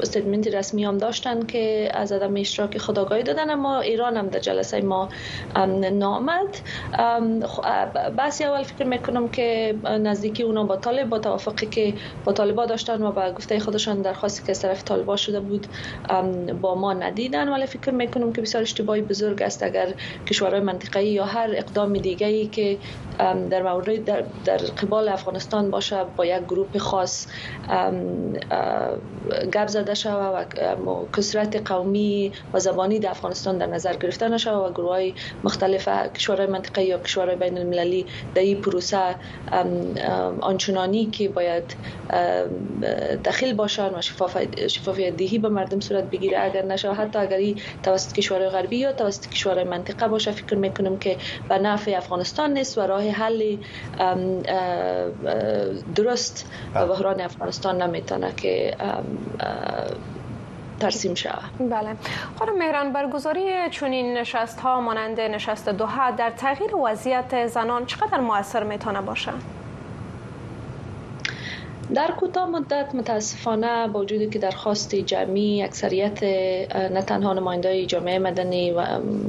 استدمنت 0.01 0.47
رسمی 0.47 0.86
هم 0.86 0.97
داشتن 0.97 1.45
که 1.45 1.89
از 1.93 2.11
عدم 2.11 2.34
اشتراک 2.38 2.78
خداگاهی 2.78 3.24
دادن 3.24 3.49
اما 3.49 3.80
ایران 3.80 4.18
هم 4.18 4.28
در 4.28 4.39
جلسه 4.39 4.82
ما 4.82 5.09
نامد 5.91 6.57
بحث 8.18 8.41
اول 8.41 8.63
فکر 8.63 8.86
میکنم 8.86 9.30
که 9.30 9.76
نزدیکی 9.84 10.43
اونا 10.43 10.63
با 10.63 10.76
طالب 10.78 11.09
با 11.09 11.20
توافقی 11.20 11.65
که 11.65 11.93
با 12.26 12.34
طالبا 12.34 12.65
داشتن 12.65 13.01
و 13.03 13.11
با 13.11 13.32
گفته 13.32 13.59
خودشان 13.59 14.01
درخواستی 14.01 14.43
که 14.43 14.51
از 14.51 14.61
طرف 14.61 14.84
طالبا 14.84 15.15
شده 15.15 15.39
بود 15.39 15.68
با 16.61 16.76
ما 16.76 16.93
ندیدن 16.93 17.49
ولی 17.49 17.65
فکر 17.65 17.91
میکنم 17.91 18.34
که 18.34 18.41
بسیار 18.41 18.61
اشتباهی 18.63 19.01
بزرگ 19.01 19.41
است 19.41 19.63
اگر 19.63 19.93
کشورهای 20.30 20.59
منطقه‌ای 20.59 21.07
یا 21.07 21.26
هر 21.26 21.49
اقدام 21.55 21.93
دیگری 21.93 22.47
که 22.47 22.78
در 23.49 23.63
مورد 23.74 24.06
در, 24.07 24.23
در 24.45 24.57
قبال 24.57 25.09
افغانستان 25.09 25.71
باشه 25.71 26.05
با 26.17 26.25
یک 26.25 26.43
گروپ 26.43 26.77
خاص 26.77 27.27
گپ 29.53 29.67
زده 29.67 29.93
شوه 29.93 30.27
و 30.43 30.43
کسرت 31.17 31.71
قومی 31.71 32.31
و 32.53 32.59
زبانی 32.59 32.99
در 32.99 33.09
افغانستان 33.09 33.57
در 33.57 33.65
نظر 33.65 33.93
گرفته 33.93 34.29
نشوه 34.29 34.53
و 34.53 34.71
گروه 34.71 34.89
های 34.89 35.13
مختلف 35.43 35.87
کشورهای 36.13 36.45
منطقه 36.47 36.83
یا 36.83 36.99
کشورهای 36.99 37.35
بین 37.35 37.57
المللی 37.57 38.05
در 38.35 38.41
این 38.41 38.61
پروسه 38.61 39.15
آنچنانی 40.41 41.05
که 41.05 41.29
باید 41.29 41.75
داخل 43.23 43.53
باشن 43.53 43.89
و 43.95 44.01
شفافیت 44.67 45.17
دهی 45.17 45.37
به 45.39 45.49
مردم 45.49 45.79
صورت 45.79 46.03
بگیره 46.09 46.39
اگر 46.39 46.65
نشه 46.65 46.91
حتی 46.93 47.19
اگر 47.19 47.37
این 47.37 47.59
توسط 47.83 48.11
کشورهای 48.13 48.49
غربی 48.49 48.77
یا 48.77 48.93
توسط 48.93 49.27
کشورهای 49.29 49.63
منطقه 49.63 50.07
باشه 50.07 50.31
فکر 50.31 50.55
میکنم 50.55 50.97
که 50.97 51.17
به 51.49 51.57
نفع 51.59 51.93
افغانستان 51.97 52.53
نیست 52.53 52.77
و 52.77 52.81
راه 52.81 53.09
حل 53.09 53.57
درست 55.95 56.45
بله. 56.73 56.85
بحران 56.85 57.21
افغانستان 57.21 57.81
نمیتونه 57.81 58.33
که 58.37 58.75
ترسیم 60.79 61.13
شود 61.15 61.41
بله 61.59 61.95
خانم 62.39 62.57
مهران 62.57 62.93
برگزاری 62.93 63.69
چنین 63.71 64.17
نشست 64.17 64.59
ها 64.59 64.81
مانند 64.81 65.19
نشست 65.21 65.69
دوها 65.69 66.11
در 66.11 66.29
تغییر 66.29 66.75
وضعیت 66.75 67.47
زنان 67.47 67.85
چقدر 67.85 68.19
موثر 68.19 68.63
میتونه 68.63 69.01
باشه 69.01 69.31
در 71.93 72.07
کوتاه 72.19 72.49
مدت 72.49 72.89
متاسفانه 72.95 73.88
با 73.88 73.99
وجود 73.99 74.29
که 74.31 74.39
درخواست 74.39 74.95
جمعی 74.95 75.63
اکثریت 75.63 76.23
نه 76.75 77.01
تنها 77.07 77.33
نماینده 77.33 77.85
جامعه 77.85 78.19
مدنی 78.19 78.71
و 78.71 78.85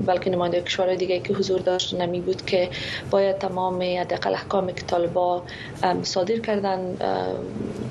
بلکه 0.07 0.31
نماینده 0.31 0.61
کشورهای 0.61 0.97
دیگه 0.97 1.21
که 1.21 1.35
حضور 1.35 1.61
داشت 1.61 1.95
نمی 1.95 2.21
بود 2.21 2.47
که 2.47 2.69
باید 3.11 3.39
تمام 3.39 3.83
حداقل 4.01 4.33
احکام 4.33 4.67
که 4.67 4.83
طالبا 4.83 5.43
صادر 6.03 6.39
کردن 6.39 6.97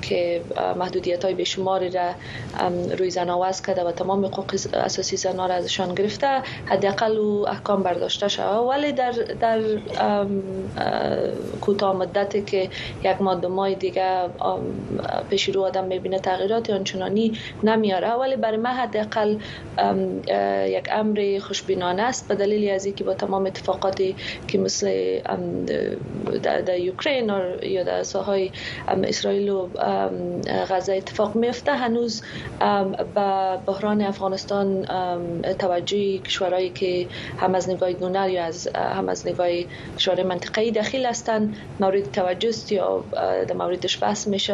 که 0.02 0.40
محدودیت 0.76 1.24
های 1.24 1.34
بشماری 1.34 1.90
را 1.90 2.02
روی 2.98 3.10
زنها 3.10 3.40
وز 3.40 3.62
کرده 3.62 3.84
و 3.84 3.92
تمام 3.92 4.24
حقوق 4.24 4.54
اساسی 4.74 5.16
زنها 5.16 5.46
را 5.46 5.54
ازشان 5.54 5.94
گرفته 5.94 6.42
حداقل 6.66 7.16
او 7.16 7.48
احکام 7.48 7.82
برداشته 7.82 8.28
شود 8.28 8.66
ولی 8.68 8.92
در 8.92 9.10
در 9.40 9.60
کوتاه 11.60 11.96
مدت 11.96 12.46
که 12.46 12.70
یک 13.04 13.22
ماه 13.22 13.40
دو 13.40 13.48
ماه 13.48 13.74
دیگه 13.74 14.18
پیش 15.30 15.48
رو 15.48 15.62
آدم 15.62 15.84
میبینه 15.84 16.18
تغییرات 16.18 16.70
آنچنانی 16.70 17.32
نمیاره 17.62 18.10
ولی 18.12 18.36
برای 18.36 18.56
من 18.56 18.70
حداقل 18.70 19.36
یک 20.68 20.88
امر 20.92 21.38
خوشبینانه 21.38 22.02
است 22.02 22.28
به 22.28 22.34
دلیل 22.34 22.70
از 22.70 22.84
اینکه 22.84 23.04
با 23.04 23.14
تمام 23.14 23.46
اتفاقاتی 23.46 24.16
که 24.48 24.58
مثل 24.58 24.92
در 26.42 26.78
یوکرین 26.78 27.32
یا 27.62 27.82
در 27.82 28.02
ساهای 28.02 28.50
اسرائیل 28.88 29.48
و 29.48 29.68
غزه 30.70 30.92
اتفاق 30.94 31.34
میفته 31.34 31.72
هنوز 31.72 32.22
به 33.14 33.56
بحران 33.66 34.02
افغانستان 34.02 34.82
توجه 35.58 36.18
کشورهایی 36.18 36.70
که 36.70 37.06
هم 37.40 37.54
از 37.54 37.70
نگاه 37.70 37.92
دونر 37.92 38.28
یا 38.28 38.44
از 38.44 38.68
هم 38.68 39.08
از 39.08 39.26
نگاه 39.26 39.48
کشور 39.98 40.22
منطقه‌ای 40.22 40.70
دخیل 40.70 41.06
هستند 41.06 41.56
مورد 41.80 42.12
توجه 42.12 42.48
است 42.48 42.72
یا 42.72 43.04
در 43.48 43.54
موردش 43.56 44.02
بحث 44.02 44.26
میشه 44.28 44.47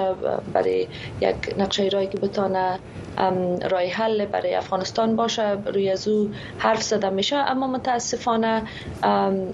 برای 0.53 0.87
یک 1.21 1.37
نقشه 1.59 1.89
رای 1.93 2.07
که 2.07 2.19
بتانه 2.19 2.79
رای 3.71 3.89
حل 3.91 4.25
برای 4.27 4.55
افغانستان 4.55 5.17
باشه 5.17 5.51
روی 5.51 5.91
از 5.91 6.09
او 6.09 6.31
حرف 6.59 6.83
زده 6.83 7.11
میشه 7.11 7.37
اما 7.37 7.67
متاسفانه 7.67 8.63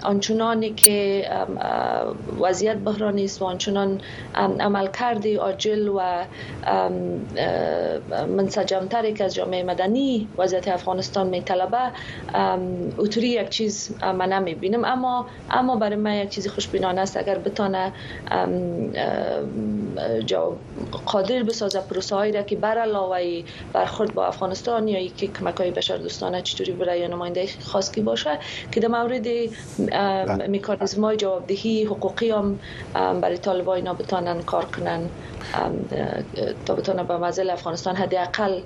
آنچنانی 0.03 0.69
که 0.69 1.25
وضعیت 2.39 2.77
بحرانی 2.77 3.23
است 3.25 3.41
و 3.41 3.45
آنچنان 3.45 4.01
عمل 4.59 4.87
کردی 4.87 5.37
آجل 5.37 5.87
و 5.87 6.01
منسجمتری 8.27 9.13
که 9.13 9.23
از 9.23 9.35
جامعه 9.35 9.63
مدنی 9.63 10.27
وضعیت 10.37 10.67
افغانستان 10.67 11.27
میطلبه 11.27 11.77
اوتوری 12.97 13.27
یک 13.27 13.49
چیز 13.49 13.95
من 14.03 14.33
نمیبینم 14.33 14.85
اما 14.85 15.25
اما 15.51 15.75
برای 15.75 15.95
من 15.95 16.13
یک 16.15 16.29
چیز 16.29 16.47
خوشبینانه 16.47 17.01
است 17.01 17.17
اگر 17.17 17.37
بتانه 17.37 17.93
اینجا 20.33 20.53
قادر 21.05 21.43
بسازه 21.43 21.79
پروسه 21.81 22.15
هایی 22.15 22.31
را 22.31 22.41
که 22.41 22.55
بر 22.55 22.77
علاوه 22.77 23.43
برخورد 23.73 24.13
با 24.13 24.25
افغانستان 24.25 24.87
یا 24.87 25.07
که 25.07 25.27
کمک 25.27 25.55
های 25.57 25.71
بشر 25.71 25.97
دوستانه 25.97 26.41
چطوری 26.41 26.71
برای 26.71 26.99
یا 26.99 27.07
نماینده 27.07 27.47
خاصی 27.65 28.01
باشه 28.01 28.39
که 28.71 28.79
در 28.79 28.87
مورد 28.87 29.27
مکانیزم 30.49 31.03
های 31.03 31.17
جوابدهی 31.17 31.83
حقوقی 31.85 32.31
هم 32.31 32.59
برای 33.21 33.37
طالب 33.37 33.67
های 33.67 33.81
بتانن 33.81 34.41
کار 34.41 34.65
کنن 34.65 34.99
تا 36.65 36.75
بتانن 36.75 37.03
به 37.03 37.17
مزل 37.17 37.49
افغانستان 37.49 37.95
حداقل 37.95 38.59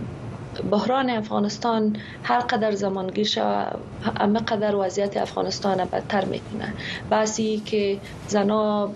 بحران 0.72 1.10
افغانستان 1.10 1.96
هر 2.24 2.40
قدر 2.40 2.72
زمانگیش 2.72 3.38
همه 4.20 4.40
قدر 4.40 4.76
وضعیت 4.76 5.18
افغانستان 5.18 5.78
بدتر 5.86 6.26
میکنه 6.26 6.74
بعضی 7.10 7.62
که 7.66 7.98
زنا 8.28 8.90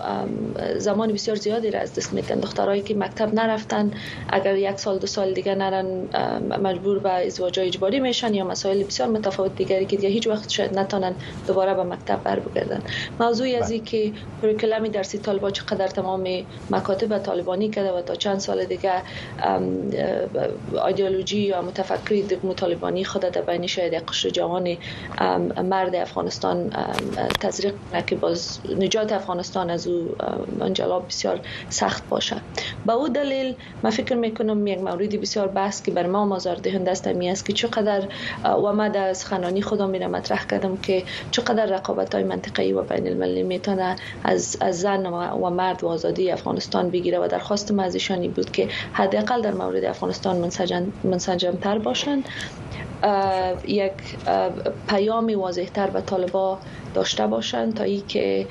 زمان 0.78 1.14
بسیار 1.14 1.36
زیادی 1.38 1.72
را 1.72 1.80
از 1.80 1.94
دست 1.96 2.14
میدن 2.14 2.40
دخترایی 2.40 2.82
که 2.82 2.96
مکتب 2.96 3.34
نرفتن 3.34 3.92
اگر 4.30 4.56
یک 4.56 4.78
سال 4.80 5.00
دو 5.00 5.08
سال 5.08 5.34
دیگه 5.34 5.56
نرن 5.56 5.86
مجبور 6.64 7.00
به 7.00 7.10
ازدواج 7.10 7.60
اجباری 7.60 8.00
میشن 8.00 8.34
یا 8.34 8.44
مسائل 8.46 8.84
بسیار 8.84 9.10
متفاوت 9.10 9.56
دیگری 9.56 9.86
که 9.86 9.96
دیگه 9.96 10.10
هیچ 10.10 10.28
وقت 10.28 10.50
شاید 10.50 10.78
نتونن 10.80 11.14
دوباره 11.48 11.74
به 11.74 11.84
مکتب 11.84 12.24
بر 12.24 12.40
بگردن 12.40 12.80
موضوع 13.20 13.48
از 13.60 13.70
بله. 13.70 13.80
که 13.80 14.12
پروکلم 14.42 14.84
درسی 14.88 15.18
طالبا 15.18 15.52
چقدر 15.52 15.88
تمام 15.88 16.28
مکاتب 16.70 17.18
طالبانی 17.18 17.70
کرده 17.70 17.92
و 17.94 18.02
تا 18.02 18.16
چند 18.16 18.40
سال 18.40 18.66
دیگه 18.66 18.92
ایدئولوژی 20.88 21.49
یا 21.50 21.62
متفکر 21.62 22.24
مطالبانی 22.44 23.04
خود 23.04 23.22
در 23.22 23.42
بین 23.42 23.68
شاید 23.68 23.94
قشر 23.94 24.30
جوان 24.30 24.78
مرد 25.64 25.96
افغانستان 25.96 26.72
تزریق 27.40 27.74
کنه 27.92 28.04
که 28.08 28.16
باز 28.16 28.60
نجات 28.80 29.12
افغانستان 29.14 29.70
از 29.70 29.88
او 29.88 30.16
انجلاب 30.62 31.08
بسیار 31.08 31.40
سخت 31.70 32.10
باشه 32.10 32.36
به 32.36 32.42
با 32.86 32.94
او 32.94 33.10
دلیل 33.10 33.56
ما 33.84 33.90
فکر 33.92 34.16
میکنم 34.16 34.68
یک 34.68 34.78
موردی 34.80 35.18
بسیار 35.18 35.48
بحث 35.48 35.82
که 35.84 35.92
بر 35.92 36.08
ما 36.08 36.26
مازار 36.26 36.56
دهنده 36.56 36.92
است 36.92 37.08
می 37.08 37.30
است 37.32 37.46
که 37.46 37.54
چقدر 37.54 38.02
و 38.44 38.74
ما 38.74 38.88
در 38.88 39.14
سخنانی 39.14 39.62
خدا 39.62 39.88
میره 39.88 40.08
مطرح 40.08 40.46
کردم 40.46 40.78
که 40.78 41.04
چقدر 41.32 41.66
رقابت 41.66 42.16
های 42.16 42.26
ای 42.58 42.74
و 42.74 42.82
بین 42.82 43.08
المللی 43.08 43.44
میتونه 43.44 43.96
از, 44.24 44.58
از 44.62 44.80
زن 44.80 45.06
و 45.06 45.50
مرد 45.50 45.84
و 45.84 45.88
آزادی 45.88 46.32
افغانستان 46.32 46.90
بگیره 46.90 47.20
و 47.20 47.28
درخواست 47.28 47.72
ما 47.72 47.84
از 47.84 47.98
بود 48.36 48.52
که 48.52 48.68
حداقل 48.94 49.42
در 49.42 49.52
مورد 49.54 49.84
افغانستان 49.86 50.38
منسجم 50.38 50.92
تر 51.40 51.78
باشند 51.78 52.26
یک 53.68 53.92
پیام 54.88 55.34
واضحتر 55.40 55.90
به 55.90 56.02
طالبا 56.02 56.58
داشته 57.00 57.28
باشند 57.28 57.74
تا 57.76 57.84
ای 57.84 58.02
که 58.08 58.48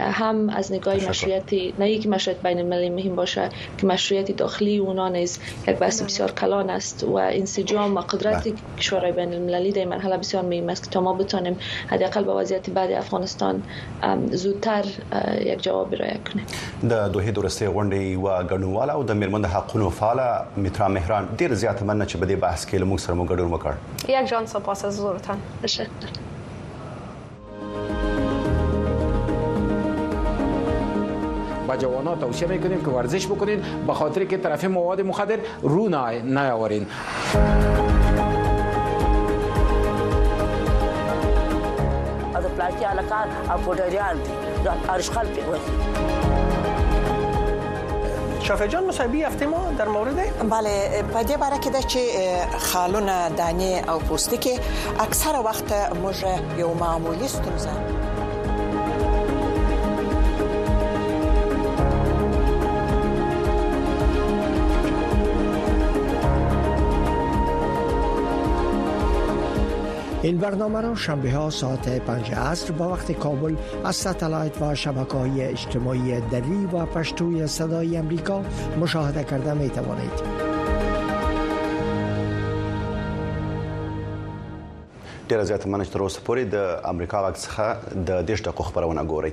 هم 0.00 0.48
از 0.50 0.72
نگاه 0.72 0.94
مشروعیت 1.08 1.52
نه 1.78 1.90
یک 1.90 2.06
مشروعیت 2.06 2.42
بین 2.42 2.58
المللی 2.58 2.90
مهم 2.90 3.14
باشه 3.16 3.48
که 3.78 3.86
مشروعیت 3.86 4.36
داخلی 4.36 4.78
اونا 4.78 5.08
نیز 5.08 5.38
یک 5.68 5.76
بحث 5.76 5.96
بله. 5.96 6.06
بسیار 6.06 6.30
کلان 6.30 6.70
است 6.70 7.04
و 7.04 7.14
انسجام 7.16 7.94
و 7.94 8.00
قدرت 8.00 8.48
کشورهای 8.78 9.12
بله. 9.12 9.24
بین 9.26 9.34
المللی 9.34 9.72
در 9.72 9.84
مرحله 9.84 10.16
بسیار 10.16 10.42
مهم 10.44 10.68
است 10.68 10.82
که 10.84 10.90
تا 10.90 11.00
ما 11.00 11.12
بتانیم 11.12 11.56
حداقل 11.88 12.24
به 12.24 12.32
وضعیت 12.32 12.70
بعد 12.70 12.92
افغانستان 12.92 13.62
زودتر 14.32 14.84
یک 15.44 15.62
جواب 15.62 15.90
برای 15.90 16.10
کنیم 16.32 16.46
د 16.92 17.08
دوه 17.12 17.30
درسته 17.30 17.66
غونډې 17.66 18.18
و 18.24 18.28
و 18.78 18.78
او 18.90 19.02
د 19.02 19.12
میرمن 19.12 19.44
و 19.86 19.90
فالا 19.90 20.44
میترا 20.56 20.88
مهران 20.88 21.28
دیر 21.38 21.54
زیات 21.54 21.82
من 21.82 22.06
چې 22.08 22.16
په 22.16 22.26
دې 22.26 22.36
بحث 22.40 22.66
کې 22.68 22.74
لمو 22.74 22.98
سره 22.98 23.14
مو 23.14 23.26
ګډون 23.26 23.70
یک 24.08 24.28
جان 24.28 24.46
سپاس 24.46 24.84
از 24.84 25.02
تشکر 25.62 25.86
به 31.70 31.76
جوانا 31.76 32.16
توصیه 32.16 32.48
میکنیم 32.48 32.84
که 32.84 32.90
ورزش 32.90 33.26
بکنین 33.26 33.62
به 33.86 33.92
خاطر 33.94 34.24
که 34.24 34.38
طرف 34.38 34.64
مواد 34.64 35.00
مخدر 35.00 35.38
رو 35.62 35.88
نیاورین 36.24 36.86
از 42.34 42.44
پلاکی 42.58 42.84
علاقات 42.84 43.28
اپودریان 43.50 44.14
دی 44.16 44.68
ارشخال 44.88 45.24
پیوستی 45.24 45.72
شافه 48.42 48.68
جان 48.68 48.84
مصاحبه 48.86 49.18
هفته 49.18 49.46
ما 49.46 49.66
در 49.78 49.88
مورد 49.88 50.14
بله 50.50 51.02
په 51.14 51.22
دې 51.22 51.36
باره 51.38 51.60
کې 51.62 51.68
دا 51.68 51.80
چې 51.80 51.98
خالونه 52.58 53.28
دانه 53.28 53.82
او 53.94 53.98
پوستکي 54.00 54.58
اکثره 55.00 55.38
وخت 55.38 55.68
موږ 55.88 56.24
یو 56.58 56.74
معمولی 56.74 57.28
ستونزه 57.28 57.99
این 70.22 70.38
برنامه 70.38 70.80
را 70.80 70.94
شنبه 70.94 71.30
ها 71.30 71.50
ساعت 71.50 71.98
5 72.04 72.32
عصر 72.34 72.72
با 72.72 72.88
وقت 72.92 73.12
کابل 73.12 73.56
از 73.84 73.96
ستلایت 73.96 74.52
و 74.62 74.74
شبکه 74.74 75.14
های 75.16 75.42
اجتماعی 75.44 76.20
دری 76.20 76.66
و 76.72 76.86
پشتوی 76.86 77.46
صدای 77.46 77.96
امریکا 77.96 78.42
مشاهده 78.80 79.24
کرده 79.24 79.54
می 79.54 79.70
توانید. 79.70 80.49
ډیره 85.30 85.44
زیاته 85.48 85.68
منځ 85.72 85.88
تر 85.94 86.02
اوسه 86.04 86.20
پورې 86.26 86.44
د 86.52 86.88
امریکا 86.90 87.18
غږ 87.22 87.36
څخه 87.40 88.04
د 88.08 88.22
دیش 88.28 88.40
دقیقو 88.44 88.62
خبرونه 88.68 89.02
ګوري 89.10 89.30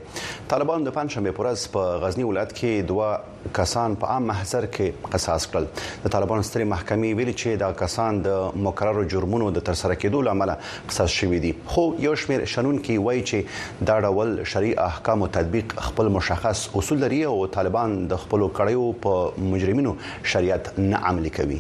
طالبان 0.52 0.84
د 0.88 0.94
پنځشنبه 0.98 1.32
پورز 1.38 1.62
په 1.76 1.94
غزنی 2.04 2.24
ولایت 2.28 2.52
کې 2.58 2.90
دوه 2.92 3.56
کسان 3.60 3.96
په 4.04 4.12
عام 4.16 4.28
محضر 4.32 4.68
کې 4.76 5.10
قصاص 5.16 5.48
کړل 5.52 5.88
د 6.06 6.14
طالبان 6.16 6.46
ستري 6.50 6.68
محکمې 6.74 7.18
ویلي 7.22 7.34
چې 7.42 7.62
دا 7.64 7.70
کسان 7.82 8.20
د 8.28 8.60
مکررو 8.68 9.06
جرمونو 9.16 9.48
د 9.58 9.66
ترسره 9.72 9.96
کېدو 10.04 10.22
لامل 10.30 10.52
قصاص 10.94 11.16
شوې 11.18 11.42
دي 11.48 11.54
خو 11.76 11.86
یو 12.08 12.12
شمیر 12.26 12.46
شنون 12.56 12.80
کې 12.90 13.08
وایي 13.08 13.24
چې 13.32 13.90
دا 13.92 13.96
ډول 14.10 14.36
شریع 14.54 14.76
احکام 14.86 15.24
او 15.28 15.32
تطبیق 15.40 15.74
خپل 15.90 16.12
مشخص 16.20 16.68
اصول 16.84 17.02
لري 17.08 17.24
او 17.32 17.40
طالبان 17.60 17.98
د 18.14 18.22
خپل 18.26 18.46
کړیو 18.62 18.86
په 19.08 19.50
مجرمینو 19.56 19.96
شریعت 20.36 20.72
نه 20.86 21.04
عملي 21.14 21.34
کوي 21.40 21.60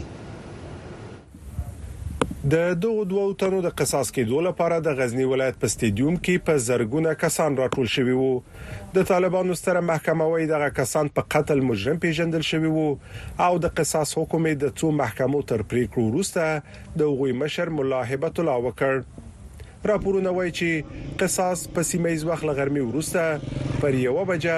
د 2.53 2.57
دوه 2.83 3.03
دوه 3.11 3.23
تنو 3.39 3.57
د 3.63 3.69
قصاص 3.79 4.07
کېدو 4.17 4.37
لپاره 4.47 4.75
د 4.83 4.91
غزنی 4.99 5.23
ولایت 5.29 5.55
په 5.63 5.67
سټیډیوم 5.71 6.15
کې 6.25 6.43
په 6.49 6.53
زرګونه 6.67 7.15
کسان 7.23 7.51
راټول 7.61 7.87
شوي 7.95 8.13
وو 8.19 8.27
د 8.97 9.07
طالبانو 9.11 9.57
سره 9.61 9.81
محکمه 9.87 10.27
وای 10.33 10.45
دغه 10.51 10.69
کسان 10.79 11.09
په 11.17 11.25
قتل 11.35 11.59
مجرم 11.71 11.97
پیژندل 12.05 12.45
شوي 12.51 12.71
وو 12.75 12.85
او 13.47 13.53
د 13.65 13.73
قصاص 13.79 14.13
حکم 14.19 14.47
د 14.63 14.71
څو 14.81 14.91
محکمو 14.99 15.41
تر 15.49 15.63
پریکړو 15.71 16.05
وروسته 16.05 16.93
د 17.01 17.11
غوي 17.17 17.35
مشر 17.41 17.73
ملاحبت 17.79 18.39
الله 18.45 18.63
وکړ 18.67 19.83
راپورونه 19.91 20.33
وایي 20.37 20.55
چې 20.59 21.17
قصاص 21.23 21.65
په 21.79 21.89
سیمه 21.91 22.13
ایز 22.15 22.23
وخت 22.31 22.47
لغرمي 22.51 22.85
ورسته 22.85 23.81
پر 23.81 23.99
یو 24.05 24.15
بجه 24.31 24.55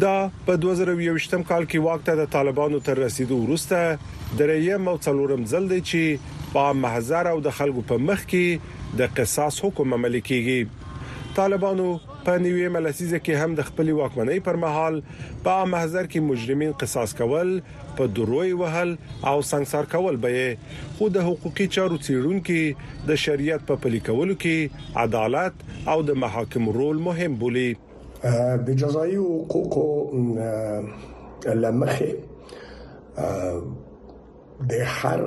دا 0.00 0.30
په 0.46 0.56
2021 0.64 1.46
کال 1.48 1.64
کې 1.70 1.80
واک 1.86 2.04
ته 2.08 2.18
د 2.20 2.28
طالبانو 2.34 2.78
تر 2.88 2.98
رسیدو 3.04 3.38
وروسته 3.38 4.38
دریم 4.42 4.88
او 4.92 4.94
څلورم 5.06 5.42
ځل 5.54 5.66
دی 5.72 5.80
چې 5.80 6.52
په 6.52 6.76
محزر 6.84 7.30
او 7.32 7.40
د 7.46 7.56
خلکو 7.58 7.84
په 7.90 7.98
مخ 8.10 8.22
کې 8.34 8.78
د 9.02 9.10
قصاص 9.18 9.58
حکم 9.66 9.96
عملي 9.98 10.20
کیږي 10.30 10.81
طالبانو 11.36 11.86
په 12.24 12.34
نیوې 12.44 12.68
ملسیزه 12.76 13.18
کې 13.26 13.36
هم 13.44 13.54
د 13.58 13.64
خپل 13.68 13.90
واکمنۍ 13.98 14.40
پر 14.48 14.56
مهال 14.64 14.98
په 15.46 15.64
محضر 15.74 16.06
کې 16.12 16.20
مجرمین 16.30 16.72
قصاص 16.82 17.14
کول 17.20 17.52
په 18.00 18.08
دروي 18.18 18.52
وهل 18.62 18.92
او 19.30 19.34
سنگسار 19.52 19.88
کول 19.94 20.18
به 20.24 20.42
خو 20.98 21.08
د 21.16 21.26
حقوقي 21.28 21.66
چارو 21.76 21.98
څیړونکو 22.02 23.06
د 23.10 23.20
شریعت 23.24 23.64
په 23.70 23.80
پلي 23.86 24.00
کولو 24.10 24.36
کې 24.44 24.98
عدالت 25.04 25.62
او 25.94 25.96
د 26.10 26.20
محاکم 26.24 26.70
رول 26.78 27.02
مهم 27.10 27.38
بولي 27.44 27.68
د 28.70 28.76
جزایي 28.82 29.20
حقوقو 29.28 29.86
لمخه 31.60 33.30
د 34.72 34.92
هر 34.98 35.24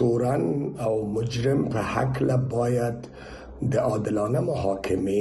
تورن 0.00 0.44
او 0.88 0.92
مجرم 1.14 1.64
په 1.76 1.90
حق 1.96 2.20
لا 2.26 2.36
باید 2.56 3.08
د 3.56 3.72
عادلانه 3.88 4.40
محاکمې 4.50 5.20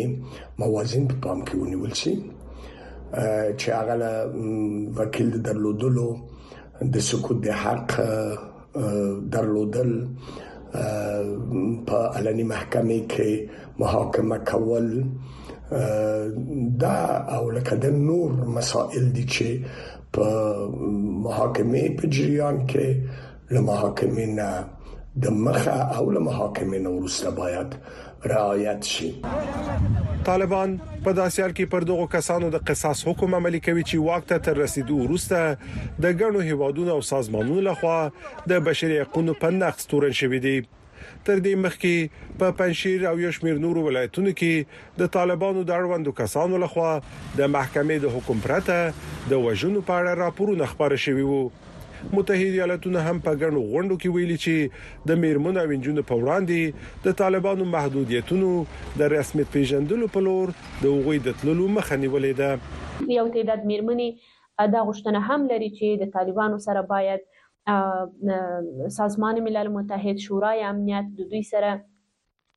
موازین 0.62 1.04
په 1.12 1.16
پام 1.26 1.40
کې 1.48 1.56
ونیول 1.62 1.94
شي 2.02 2.14
چې 3.60 3.68
هغه 3.78 3.96
وکیل 4.98 5.30
درلودلو 5.46 6.08
د 6.96 6.98
سکوت 7.12 7.38
د 7.46 7.48
حق 7.64 7.88
درلودل 9.38 9.92
په 11.88 11.98
علني 12.16 12.46
محکمه 12.52 13.00
کې 13.12 13.32
محاکمه 13.80 14.38
کول 14.52 14.88
دا 16.86 17.00
او 17.40 17.44
لکه 17.60 17.76
د 17.88 17.98
نور 18.10 18.30
مسائل 18.60 19.04
دي 19.18 19.26
چې 19.38 19.50
په 20.18 20.26
محاکمه 21.24 21.84
په 22.02 22.14
جریان 22.20 22.58
کې 22.72 22.88
له 23.54 23.60
محاکمې 23.72 24.26
نه 24.40 24.50
د 25.24 25.30
مخه 25.44 25.76
او 25.98 26.06
له 26.14 26.20
محاکمې 26.24 26.80
نو 26.86 26.92
وروسته 26.94 27.30
باید 27.36 27.76
رعایت 28.32 28.84
شي 28.94 29.10
طالبان 30.30 30.72
په 31.04 31.12
داسيار 31.20 31.52
کې 31.52 31.70
پر 31.76 31.84
دغو 31.92 32.08
کسانو 32.16 32.48
د 32.56 32.64
قصاص 32.70 33.04
حکم 33.10 33.36
عملي 33.38 33.62
کوي 33.68 33.84
چې 33.84 34.02
واک 34.08 34.26
ته 34.32 34.44
تر 34.48 34.58
رسیدو 34.64 34.98
وروسته 34.98 35.40
د 36.06 36.20
ګڼو 36.24 36.44
هیوادونو 36.48 36.96
او 36.96 37.06
سازمانونو 37.12 37.64
لخوا 37.70 37.96
د 38.54 38.66
بشري 38.68 38.98
حقوقو 39.04 39.36
په 39.46 39.56
نقض 39.62 39.86
تورن 39.94 40.18
شوې 40.22 40.44
دي 40.48 40.58
تر 41.30 41.44
دې 41.46 41.62
مخکې 41.68 42.34
په 42.42 42.56
پنځیر 42.64 43.06
او 43.12 43.14
یو 43.26 43.32
شمیر 43.40 43.62
نورو 43.68 43.86
ولایتونو 43.88 44.34
کې 44.42 45.00
د 45.04 45.14
طالبانو 45.18 45.64
د 45.70 45.78
اړوندو 45.80 46.16
کسانو 46.20 46.60
لخوا 46.66 46.92
د 47.00 47.54
محکمې 47.56 48.04
د 48.08 48.18
حکم 48.18 48.44
پرته 48.48 49.32
د 49.36 49.46
وژنو 49.48 49.86
په 49.92 50.02
اړه 50.02 50.20
راپورونه 50.26 50.70
خبره 50.74 51.02
شوې 51.06 51.32
وو 51.32 51.72
متحده 52.14 52.56
ایالاتونه 52.58 53.00
هم 53.02 53.20
په 53.26 53.34
ګڼو 53.42 53.62
غونډو 53.74 53.98
کې 54.02 54.10
ویلي 54.16 54.38
چې 54.46 55.06
د 55.12 55.22
میرمن 55.24 55.58
او 55.62 55.66
انجونو 55.78 56.04
په 56.10 56.20
وړاندې 56.22 57.06
د 57.06 57.18
طالبانو 57.22 57.66
محدودیتونو 57.76 58.50
د 59.02 59.12
رسمیت 59.16 59.48
پیژندلو 59.56 60.08
په 60.18 60.26
لور 60.28 60.48
د 60.58 60.84
وګړي 60.84 61.20
د 61.28 61.40
تللو 61.42 61.68
مخه 61.78 61.98
نیولې 62.04 62.34
ده 62.42 63.16
یو 63.18 63.26
تعداد 63.38 63.66
میرمنې 63.72 64.72
دا 64.76 64.82
غوښتنه 64.88 65.20
هم 65.30 65.42
لري 65.54 65.70
چې 65.74 66.06
د 66.06 66.14
طالبانو 66.20 66.60
سره 66.68 66.82
باید 66.94 68.88
سازمان 69.00 69.44
ملل 69.50 69.68
متحد 69.78 70.18
شورای 70.30 70.64
امنیت 70.72 71.06
د 71.12 71.16
دو 71.22 71.30
دوی 71.34 71.44
سره 71.54 71.72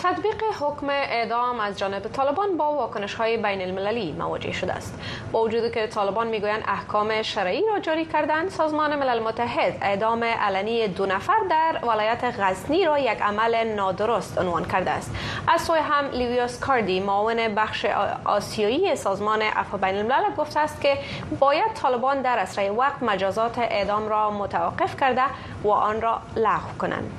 تطبیق 0.03 0.43
حکم 0.59 0.89
اعدام 0.89 1.59
از 1.59 1.77
جانب 1.79 2.07
طالبان 2.07 2.57
با 2.57 2.73
واکنش 2.73 3.13
های 3.13 3.37
بین 3.37 3.61
المللی 3.61 4.11
مواجه 4.11 4.51
شده 4.51 4.73
است 4.73 4.99
با 5.31 5.41
وجود 5.41 5.71
که 5.71 5.87
طالبان 5.87 6.27
میگویند 6.27 6.63
احکام 6.67 7.21
شرعی 7.21 7.63
را 7.73 7.79
جاری 7.79 8.05
کردند 8.05 8.49
سازمان 8.49 8.95
ملل 8.99 9.19
متحد 9.23 9.77
اعدام 9.81 10.23
علنی 10.23 10.87
دو 10.87 11.05
نفر 11.05 11.33
در 11.49 11.79
ولایت 11.83 12.23
غزنی 12.39 12.85
را 12.85 12.99
یک 12.99 13.21
عمل 13.21 13.63
نادرست 13.73 14.37
عنوان 14.37 14.65
کرده 14.65 14.91
است 14.91 15.11
از 15.47 15.61
سوی 15.61 15.79
هم 15.79 16.09
لیویوس 16.09 16.59
کاردی 16.59 16.99
معاون 16.99 17.55
بخش 17.55 17.85
آسیایی 18.25 18.95
سازمان 18.95 19.41
عفو 19.41 19.77
بین 19.77 19.95
الملل 19.95 20.35
گفته 20.37 20.59
است 20.59 20.81
که 20.81 20.97
باید 21.39 21.73
طالبان 21.75 22.21
در 22.21 22.39
اسرع 22.39 22.69
وقت 22.69 23.03
مجازات 23.03 23.57
اعدام 23.59 24.07
را 24.09 24.31
متوقف 24.31 24.99
کرده 24.99 25.21
و 25.63 25.71
آن 25.71 26.01
را 26.01 26.17
لغو 26.35 26.77
کنند 26.79 27.11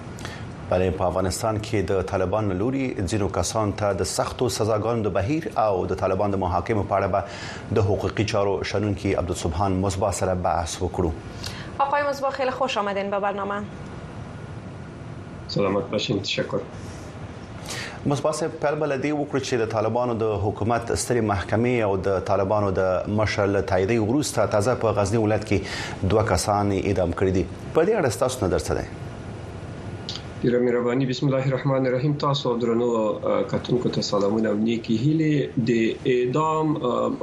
بلې 0.73 0.91
په 0.99 1.05
افغانستان 1.13 1.57
کې 1.65 1.81
د 1.89 2.05
طالبان 2.11 2.47
لوري 2.59 2.85
ځینو 3.13 3.27
کسان 3.39 3.73
ته 3.81 3.97
د 4.03 4.07
سختو 4.13 4.47
سزاګانو 4.57 5.03
د 5.07 5.11
بهیر 5.17 5.49
او 5.65 5.83
د 5.93 5.99
طالبان 6.03 6.35
د 6.37 6.41
محاکمو 6.45 6.85
په 6.93 7.01
اړه 7.01 7.09
به 7.17 7.79
د 7.79 7.85
حقوقي 7.89 8.27
چارو 8.33 8.55
شنونکي 8.71 9.11
عبدالسبحان 9.23 9.77
مصباح 9.83 10.15
سره 10.21 10.37
بحث 10.47 10.77
وکړو 10.87 11.11
آقای 11.87 12.07
مصباح 12.09 12.33
خیلی 12.39 12.55
خوش 12.63 12.79
آمدین 12.85 13.11
به 13.17 13.21
برنامه 13.27 13.61
سلامت 15.57 15.91
باشین 15.97 16.23
تشکر 16.31 16.65
مصباح 18.15 18.35
صاحب 18.41 18.57
په 18.65 18.81
بلدي 18.85 19.13
وکړ 19.13 19.45
چې 19.51 19.63
د 19.67 19.71
طالبانو 19.79 20.17
د 20.27 20.35
حکومت 20.49 20.95
ستري 21.07 21.27
محکمې 21.29 21.91
او 21.91 22.01
د 22.11 22.21
طالبانو 22.35 22.71
د 22.83 23.15
مشر 23.23 23.53
له 23.55 23.67
تاییدي 23.75 24.01
وروسته 24.09 24.51
تازه 24.59 24.81
په 24.87 24.97
غزنی 25.03 25.23
ولایت 25.27 25.49
کې 25.55 26.05
دوه 26.15 26.29
کسان 26.35 26.75
اعدام 26.83 27.17
کړی 27.23 27.33
دي 27.39 27.47
په 27.55 27.89
دې 27.89 28.05
اړه 28.05 28.27
تاسو 28.27 28.47
نظر 28.49 28.67
څه 28.69 28.83
دی 28.83 29.11
پیر 30.43 30.59
مهرباني 30.59 31.07
بسم 31.07 31.27
الله 31.29 31.47
الرحمن 31.47 31.87
الرحیم 31.87 32.15
تاسو 32.15 32.57
درنو 32.59 32.91
کتونکو 33.51 33.89
ته 33.89 34.03
سلامونه 34.03 34.49
او 34.49 34.57
نیکی 34.57 34.97
هیله 34.97 35.51
د 35.69 36.03
اعدام 36.05 36.75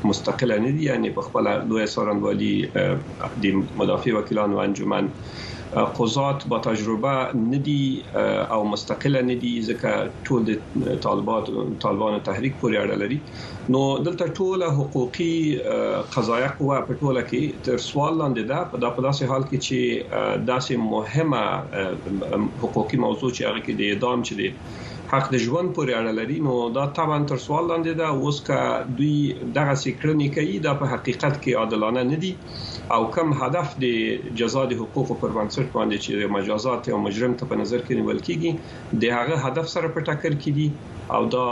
مستقله 0.09 0.55
نه 0.65 0.71
دي 0.75 0.83
یعنی 0.91 1.09
په 1.17 1.21
خپل 1.27 1.45
لوی 1.69 1.85
سرانوالي 1.95 2.53
د 3.41 3.43
مدافع 3.81 4.11
وکیلانو 4.17 4.55
انجمن 4.65 5.05
قضات 5.83 6.47
با 6.47 6.59
تجربه 6.59 7.33
ندي 7.35 8.03
او 8.51 8.63
مستقله 8.67 9.21
ندي 9.35 9.51
ځکه 9.69 9.93
ټول 10.25 10.41
د 10.49 10.51
طالبات 11.05 11.45
طالبان 11.85 12.13
تحریک 12.29 12.53
پورې 12.61 12.77
اړه 12.83 12.95
لري 13.01 13.19
نو 13.75 13.81
دلته 14.07 14.25
ټول 14.39 14.59
حقوقي 14.79 15.35
قضایا 16.15 16.49
قوا 16.59 16.77
په 16.87 16.93
ټوله 17.01 17.21
کې 17.29 17.43
تر 17.69 17.75
سوال 17.89 18.13
لاندې 18.21 18.43
ده 18.51 18.59
په 18.97 19.01
داسې 19.07 19.23
حال 19.33 19.43
کې 19.49 19.59
چې 19.67 19.79
داسې 20.49 20.73
مهمه 20.93 21.43
حقوقي 22.65 22.97
موضوع 23.05 23.29
چې 23.35 23.41
هغه 23.47 23.59
کې 23.65 23.73
د 23.79 23.81
اعدام 23.89 24.19
چې 24.27 24.33
دی 24.41 24.49
حق 25.11 25.25
د 25.33 25.41
ژوند 25.45 25.69
پورې 25.75 25.93
اړه 25.99 26.11
لري 26.19 26.37
نو 26.47 26.53
دا 26.77 26.85
طبعا 26.99 27.17
تر 27.31 27.37
سوال 27.47 27.65
لاندې 27.71 27.91
ده 27.99 28.07
اوس 28.21 28.37
کا 28.47 28.59
دوی 28.97 29.17
دغه 29.57 29.75
سکرنی 29.83 30.29
کوي 30.37 30.55
دا 30.67 30.73
په 30.81 30.91
حقیقت 30.95 31.33
کې 31.43 31.51
عادلانه 31.61 32.03
نه 32.13 32.17
دي 32.23 32.33
او 32.93 33.05
کم 33.13 33.31
هدف 33.41 33.71
د 33.83 34.33
جزا 34.39 34.63
د 34.71 34.77
حقوقو 34.79 35.15
پر 35.21 35.31
بنسټ 35.35 35.69
باندې 35.75 36.01
چې 36.05 36.29
مجازات 36.33 36.89
او 36.97 36.97
مجرم 37.05 37.31
ته 37.41 37.49
په 37.53 37.59
نظر 37.61 37.81
کې 37.85 38.01
نیول 38.01 38.19
کیږي 38.27 38.99
د 39.03 39.15
هغه 39.19 39.39
هدف 39.45 39.69
سره 39.75 39.89
په 39.95 40.05
ټکر 40.09 40.35
کې 40.43 40.53
دي 40.57 40.65
او 41.17 41.21
دا 41.35 41.45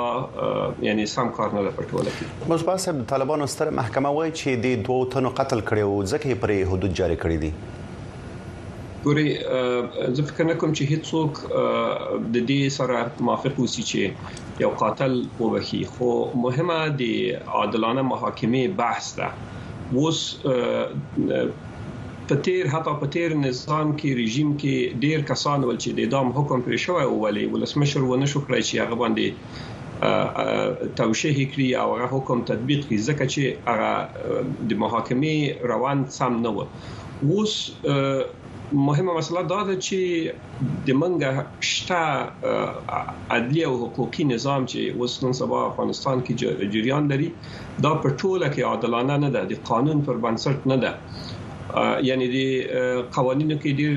یعنی 0.87 1.05
سم 1.13 1.31
کار 1.37 1.55
نه 1.55 1.63
لپټول 1.69 2.09
کیږي 2.17 2.49
مصباح 2.51 2.77
صاحب 2.83 2.99
طالبانو 3.13 3.47
ستر 3.55 3.71
محکمه 3.79 4.11
وایي 4.17 4.33
چې 4.33 4.67
د 4.67 4.83
دوو 4.89 5.07
تنو 5.15 5.31
قتل 5.41 5.63
کړو 5.71 6.05
ځکه 6.13 6.39
پر 6.45 6.53
حدود 6.75 6.93
جاری 7.01 7.17
کړی 7.25 7.41
دي 7.45 9.01
ګوري 9.07 10.15
زه 10.19 10.27
فکر 10.27 10.49
نه 10.49 10.57
کوم 10.59 10.77
چې 10.81 10.91
هیڅوک 10.91 12.29
د 12.37 12.37
دې 12.37 12.77
سره 12.77 13.01
موافق 13.31 13.57
وسی 13.63 13.87
چې 13.89 14.61
یو 14.67 14.71
قاتل 14.85 15.17
وبخي 15.41 15.81
خو 15.97 16.13
مهمه 16.45 16.79
د 17.01 17.51
عادلانه 17.61 18.07
محاکمه 18.13 18.63
بحث 18.85 19.11
ده 19.23 19.33
اوس 20.01 20.19
په 22.29 22.35
تیر 22.45 22.67
حتی 22.73 22.91
په 23.01 23.07
تیر 23.15 23.33
نظام 23.39 23.91
کې 24.01 24.11
رژیم 24.19 24.49
کې 24.61 24.75
ډیر 25.05 25.19
کسان 25.31 25.63
ول 25.67 25.77
چې 25.83 25.89
د 25.97 25.99
اعدام 26.05 26.27
حکم 26.37 26.59
پرې 26.65 26.77
شوی 26.85 27.03
او 27.09 27.15
ولی 27.23 27.45
ولسمشر 27.53 28.01
ونه 28.09 28.27
شو 28.33 28.39
کړی 28.45 28.61
چې 28.67 28.75
هغه 28.83 28.95
باندې 29.01 30.93
توشیح 31.01 31.37
کړی 31.51 31.67
او 31.81 31.87
هغه 31.93 32.07
حکم 32.13 32.37
تطبیق 32.51 32.81
کړي 32.87 32.97
ځکه 33.07 33.25
چې 33.33 33.43
هغه 33.69 33.91
د 34.71 34.79
محاکمې 34.85 35.35
روان 35.73 35.97
سم 36.19 36.33
نه 36.43 36.49
و 36.55 36.57
اوس 37.33 37.53
مهمه 38.71 39.13
مسله 39.13 39.43
دا 39.43 39.61
ده 39.67 39.75
چې 39.85 39.97
د 40.85 40.89
منګه 41.01 41.29
شته 41.71 41.99
عدلی 43.35 43.61
او 43.67 43.73
حقوقي 43.83 44.23
نظام 44.33 44.61
چې 44.71 44.79
وسنن 44.99 45.33
سبا 45.41 45.57
افغانستان 45.71 46.17
کې 46.25 46.33
جریان 46.75 47.03
لري 47.13 47.29
دا 47.83 47.91
په 48.03 48.09
ټوله 48.19 48.47
کې 48.53 48.61
عادلانه 48.71 49.15
نه 49.25 49.29
ده 49.35 49.41
د 49.51 49.61
قانون 49.69 49.97
پر 50.09 50.15
بنسټ 50.23 50.57
نه 50.71 50.77
ده 50.83 50.91
یعنی 52.07 52.27
د 52.35 53.07
قوانینو 53.17 53.55
کې 53.61 53.71
ډیر 53.79 53.93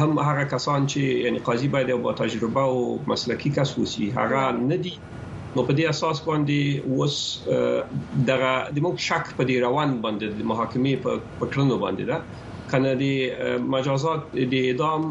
هم 0.01 0.11
هغه 0.29 0.45
کسان 0.55 0.81
چې 0.87 1.01
یعنی 1.29 1.39
قاضي 1.49 1.69
باید 1.77 1.93
با 2.05 2.13
تجربه 2.27 2.63
او 2.75 2.79
مسلکی 3.15 3.51
کس 3.57 3.79
وسی 3.79 4.11
هغه 4.21 4.45
نه 4.69 4.77
دي 4.87 4.95
نو 5.57 5.63
په 5.69 5.75
دې 5.79 5.85
اساس 5.93 6.19
باندې 6.27 6.93
اوس 6.97 7.17
دغه 8.31 8.53
د 8.77 8.85
موږ 8.85 8.97
شک 9.09 9.25
په 9.39 9.43
دې 9.49 9.57
روان 9.67 9.91
باندې 10.07 10.27
د 10.41 10.51
محاکمې 10.51 10.95
په 11.05 11.11
پټرنو 11.41 11.77
باندې 11.85 12.05
ده 12.11 12.17
کنه 12.71 12.93
د 13.03 13.05
مجازات 13.75 14.21
د 14.53 14.55
اعدام 14.67 15.03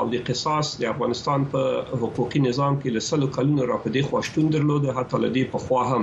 او 0.00 0.04
د 0.14 0.22
قصاص 0.28 0.66
د 0.82 0.92
افغانستان 0.94 1.40
په 1.54 1.62
حقوقي 2.04 2.40
نظام 2.48 2.74
کې 2.80 2.88
لسلو 2.98 3.26
کلونو 3.38 3.62
را 3.72 3.78
په 3.86 3.96
دې 3.96 4.02
خوښتون 4.08 4.44
درلوده 4.56 4.88
حتی 4.98 5.16
لدی 5.24 5.44
په 5.56 5.64
خوا 5.64 5.82
هم 5.92 6.02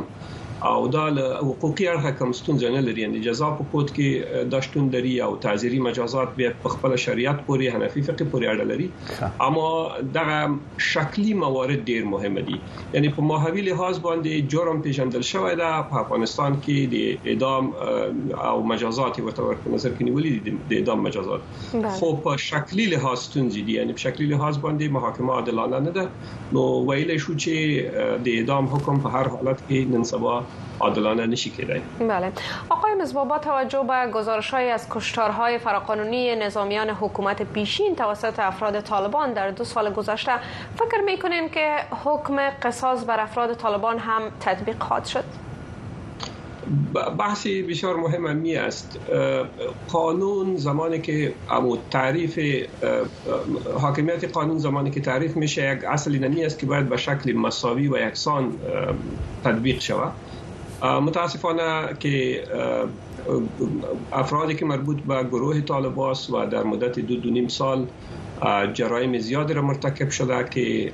او 0.64 0.88
دا 0.88 1.05
له 1.09 1.38
حقوقي 1.38 1.86
اړخه 1.91 2.12
کوم 2.20 2.32
ستونزه 2.39 2.70
نه 2.74 2.82
لري 2.88 3.01
یعنی 3.03 3.20
جزا 3.28 3.47
په 3.59 3.66
کود 3.72 3.91
کې 3.93 4.45
د 4.55 4.66
شتون 4.66 4.89
لري 4.95 5.14
او 5.28 5.30
تعزیری 5.45 5.80
مجازات 5.86 6.36
به 6.39 6.55
په 6.66 6.74
خپل 6.74 6.95
شریعت 7.03 7.39
پورې 7.47 7.78
حنفي 7.78 8.03
فقه 8.09 8.28
پورې 8.34 8.53
اړه 8.53 8.66
لري 8.72 9.38
اما 9.45 10.12
دغه 10.18 10.84
شکلی 10.89 11.34
موارد 11.43 11.82
ډیر 11.93 12.05
مهم 12.12 12.38
دي 12.49 12.57
یعنی 12.97 13.12
په 13.16 13.28
ماهوی 13.32 13.66
لحاظ 13.70 13.99
باندې 14.05 14.51
جرم 14.55 14.84
پیژندل 14.88 15.26
شوی 15.32 15.55
دا 15.64 15.72
په 15.93 16.01
افغانستان 16.03 16.59
کې 16.68 16.78
د 16.95 17.28
اعدام 17.34 17.72
او 18.51 18.64
مجازات 18.74 19.20
ورته 19.24 19.47
ورکړل 19.47 19.78
نظر 19.78 19.97
کې 19.97 20.09
نیولې 20.09 20.70
دي 20.70 20.76
د 20.76 20.82
اعدام 20.82 21.03
مجازات 21.07 21.97
خو 21.97 22.12
په 22.28 22.43
شکلی 22.49 22.88
لحاظ 22.95 23.18
ستونزې 23.26 23.68
دي 23.72 23.80
یعنی 23.80 23.97
په 23.99 24.05
شکلی 24.05 24.30
لحاظ 24.36 24.62
باندې 24.68 24.95
محاکمه 25.01 25.39
عادلانه 25.41 25.82
نه 25.89 25.97
ده 25.97 26.55
نو 26.59 26.70
ویل 26.93 27.18
شو 27.28 27.38
چې 27.41 28.24
د 28.30 28.38
اعدام 28.41 28.72
حکم 28.78 29.03
په 29.07 29.18
هر 29.20 29.36
حالت 29.38 29.68
کې 29.68 29.95
نن 29.97 30.09
سبا 30.16 30.39
عادلانه 30.82 31.36
کرده 31.36 31.82
بله 31.99 32.32
آقای 32.70 32.93
مزبا 33.02 33.24
با 33.26 33.38
توجه 33.39 33.84
به 33.88 34.12
گزارش 34.14 34.49
های 34.49 34.70
از 34.70 34.88
کشتارهای 34.89 35.58
فراقانونی 35.58 36.36
نظامیان 36.36 36.89
حکومت 36.89 37.41
پیشین 37.41 37.95
توسط 37.95 38.39
افراد 38.39 38.82
طالبان 38.82 39.34
در 39.34 39.52
دو 39.52 39.64
سال 39.64 39.93
گذشته 39.93 40.32
فکر 40.76 41.02
میکنین 41.06 41.49
که 41.49 41.76
حکم 42.04 42.39
قصاص 42.64 43.06
بر 43.08 43.20
افراد 43.20 43.54
طالبان 43.54 43.99
هم 43.99 44.22
تطبیق 44.39 44.80
خواهد 44.84 45.06
شد 45.06 45.24
بحثی 47.20 47.62
بسیار 47.64 47.95
مهم 47.97 48.36
می 48.36 48.56
است 48.56 48.99
قانون 49.88 50.56
زمانی 50.56 51.02
که 51.02 51.34
امو 51.49 51.78
تعریف 51.91 52.66
حاکمیت 53.82 54.32
قانون 54.34 54.58
زمانی 54.58 54.91
که 54.91 55.02
تعریف 55.02 55.36
میشه 55.36 55.70
یک 55.74 55.84
اصلی 55.86 56.20
نمی 56.20 56.45
است 56.45 56.60
که 56.60 56.66
باید 56.66 56.89
به 56.89 56.97
شکل 56.97 57.34
مساوی 57.34 57.88
و 57.88 58.08
یکسان 58.08 58.54
تطبیق 59.43 59.80
شود 59.82 60.12
متاسفانه 60.84 61.89
که 61.99 62.43
افرادی 64.13 64.55
که 64.55 64.65
مربوط 64.65 65.01
به 65.01 65.23
گروه 65.23 65.61
طالب 65.61 65.97
و 65.97 66.13
در 66.51 66.63
مدت 66.63 66.99
دو 66.99 67.15
دو 67.15 67.29
نیم 67.29 67.47
سال 67.47 67.88
جرایم 68.73 69.17
زیادی 69.17 69.53
را 69.53 69.61
مرتکب 69.61 70.09
شده 70.09 70.45
که 70.51 70.91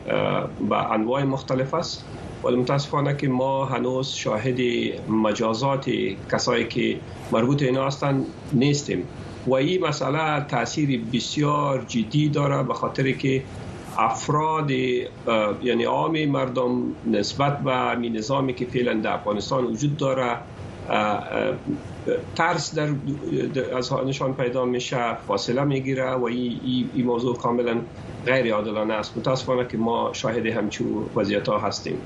به 0.70 0.92
انواع 0.92 1.24
مختلف 1.24 1.74
است 1.74 2.06
ولی 2.44 2.56
متاسفانه 2.56 3.16
که 3.18 3.28
ما 3.28 3.66
هنوز 3.66 4.08
شاهد 4.10 4.58
مجازات 5.10 5.90
کسایی 6.32 6.68
که 6.68 7.00
مربوط 7.32 7.62
اینا 7.64 7.88
هستند 7.88 8.26
نیستیم 8.54 9.04
و 9.48 9.54
این 9.54 9.86
مسئله 9.86 10.44
تاثیر 10.48 11.02
بسیار 11.14 11.86
جدی 11.88 12.30
داره 12.30 12.64
به 12.64 12.74
خاطر 12.74 13.12
که 13.12 13.44
افراد 13.98 14.72
یعنی 15.64 15.84
عام 15.84 16.26
مردم 16.26 16.82
نسبت 17.06 17.58
به 17.60 17.72
نظامی 17.96 18.54
که 18.54 18.66
فعلا 18.66 18.94
در 18.94 19.14
افغانستان 19.14 19.64
وجود 19.64 19.98
داره 19.98 20.38
ترس 22.36 22.76
در, 22.76 22.88
در 23.56 23.78
از 23.78 23.94
نشان 24.08 24.34
پیدا 24.34 24.66
میشه 24.66 25.14
فاصله 25.28 25.64
میگیره 25.64 26.12
و 26.12 26.24
این 26.24 26.60
ای, 26.66 26.86
ای 26.96 27.04
موضوع 27.04 27.38
کاملا 27.38 27.78
غیر 28.26 28.54
عادلانه 28.54 28.94
است 28.94 29.18
متاسفانه 29.18 29.66
که 29.66 29.78
ما 29.78 30.10
شاهد 30.14 30.46
همچون 30.46 30.88
وضعیت 31.16 31.50
ها 31.50 31.60
هستیم 31.60 31.98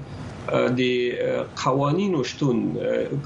د 0.49 0.81
قوانینو 1.63 2.23
شتون 2.31 2.59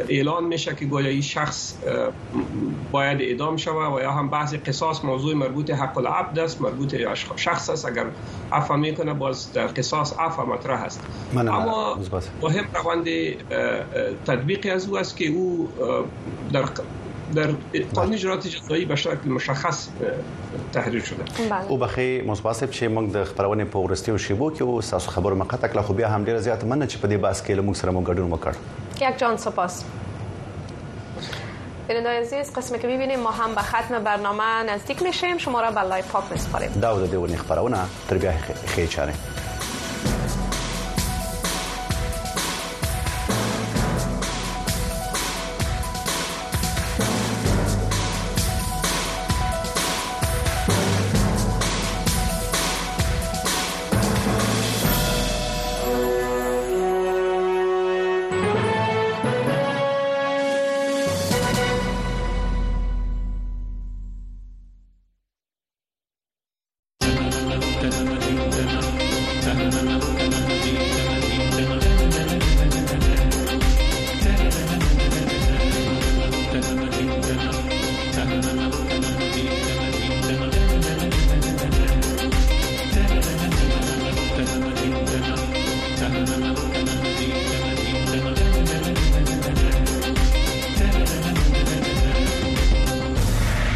اعلان 0.09 0.45
میشه 0.45 0.75
که 0.75 0.85
گویا 0.85 1.09
این 1.09 1.21
شخص 1.21 1.75
باید 2.93 3.21
اعدام 3.21 3.57
شود 3.57 3.99
و 3.99 4.03
یا 4.03 4.13
هم 4.13 4.29
بحث 4.29 4.55
قصاص 4.55 5.05
موضوع 5.05 5.35
مربوط 5.35 5.71
حق 5.71 5.99
العبد 5.99 6.39
است 6.39 6.61
مربوط 6.61 6.95
شخص 7.37 7.71
است 7.71 7.85
اگر 7.87 8.05
عفو 8.53 8.77
میکنه 8.77 9.15
باز 9.15 9.53
در 9.53 9.67
قصاص 9.67 10.15
عفو 10.19 10.47
مطرح 10.47 10.83
است 10.83 11.01
اما 11.37 11.99
مهم 12.43 12.65
روند 12.75 13.09
تطبیقی 14.25 14.71
از 14.71 14.89
او 14.89 14.99
است 14.99 15.17
که 15.17 15.29
او 15.29 15.69
در 16.53 16.65
در 17.35 17.49
قانون 17.95 18.15
اجرات 18.15 18.47
جزایی 18.47 18.85
بله. 18.85 18.95
به 18.95 18.97
شکل 19.01 19.29
مشخص 19.31 19.89
تحریر 20.73 21.03
شده 21.03 21.23
او 21.69 21.79
بخی 21.79 22.23
مصباصب 22.23 22.71
چې 22.71 22.77
موږ 22.83 23.17
د 23.17 23.25
خبرونه 23.25 23.65
په 23.65 23.79
ورستي 23.79 24.11
او 24.11 24.19
شیبو 24.19 24.55
کې 24.57 24.61
او 24.63 24.81
ساسو 24.81 25.11
خبرو 25.11 25.37
مقطع 25.37 25.69
کله 25.69 25.83
خو 25.83 25.93
بیا 25.93 26.09
هم 26.09 26.25
ډیر 26.25 26.37
زیات 26.39 26.65
مننه 26.65 26.87
چې 26.89 26.97
په 26.97 27.09
دې 27.09 27.13
باس 27.17 27.43
کې 27.47 27.51
موږ 27.67 27.75
سره 27.77 27.91
مو 27.91 28.05
ګډون 28.05 28.39
وکړ 28.39 28.55
یک 29.03 29.17
جان 29.19 29.37
سپاس 29.37 29.85
بینندای 31.89 32.17
عزیز 32.19 32.51
قسم 32.53 32.79
که 32.79 32.89
ببینیم 32.89 33.21
ما 33.21 33.31
هم 33.31 33.55
به 33.55 33.61
ختم 33.63 34.05
برنامه 34.05 34.63
نزدیک 34.63 35.03
میشیم 35.03 35.39
شما 35.39 35.61
را 35.61 35.71
به 35.71 35.81
لایف 35.81 36.11
پاک 36.13 36.25
میسپاریم 36.33 36.71
داود 36.81 37.11
دیونی 37.11 37.37
خبرونه 37.37 37.79
تربیه 38.09 38.35
خیلی 38.67 38.87
چاره 38.89 39.46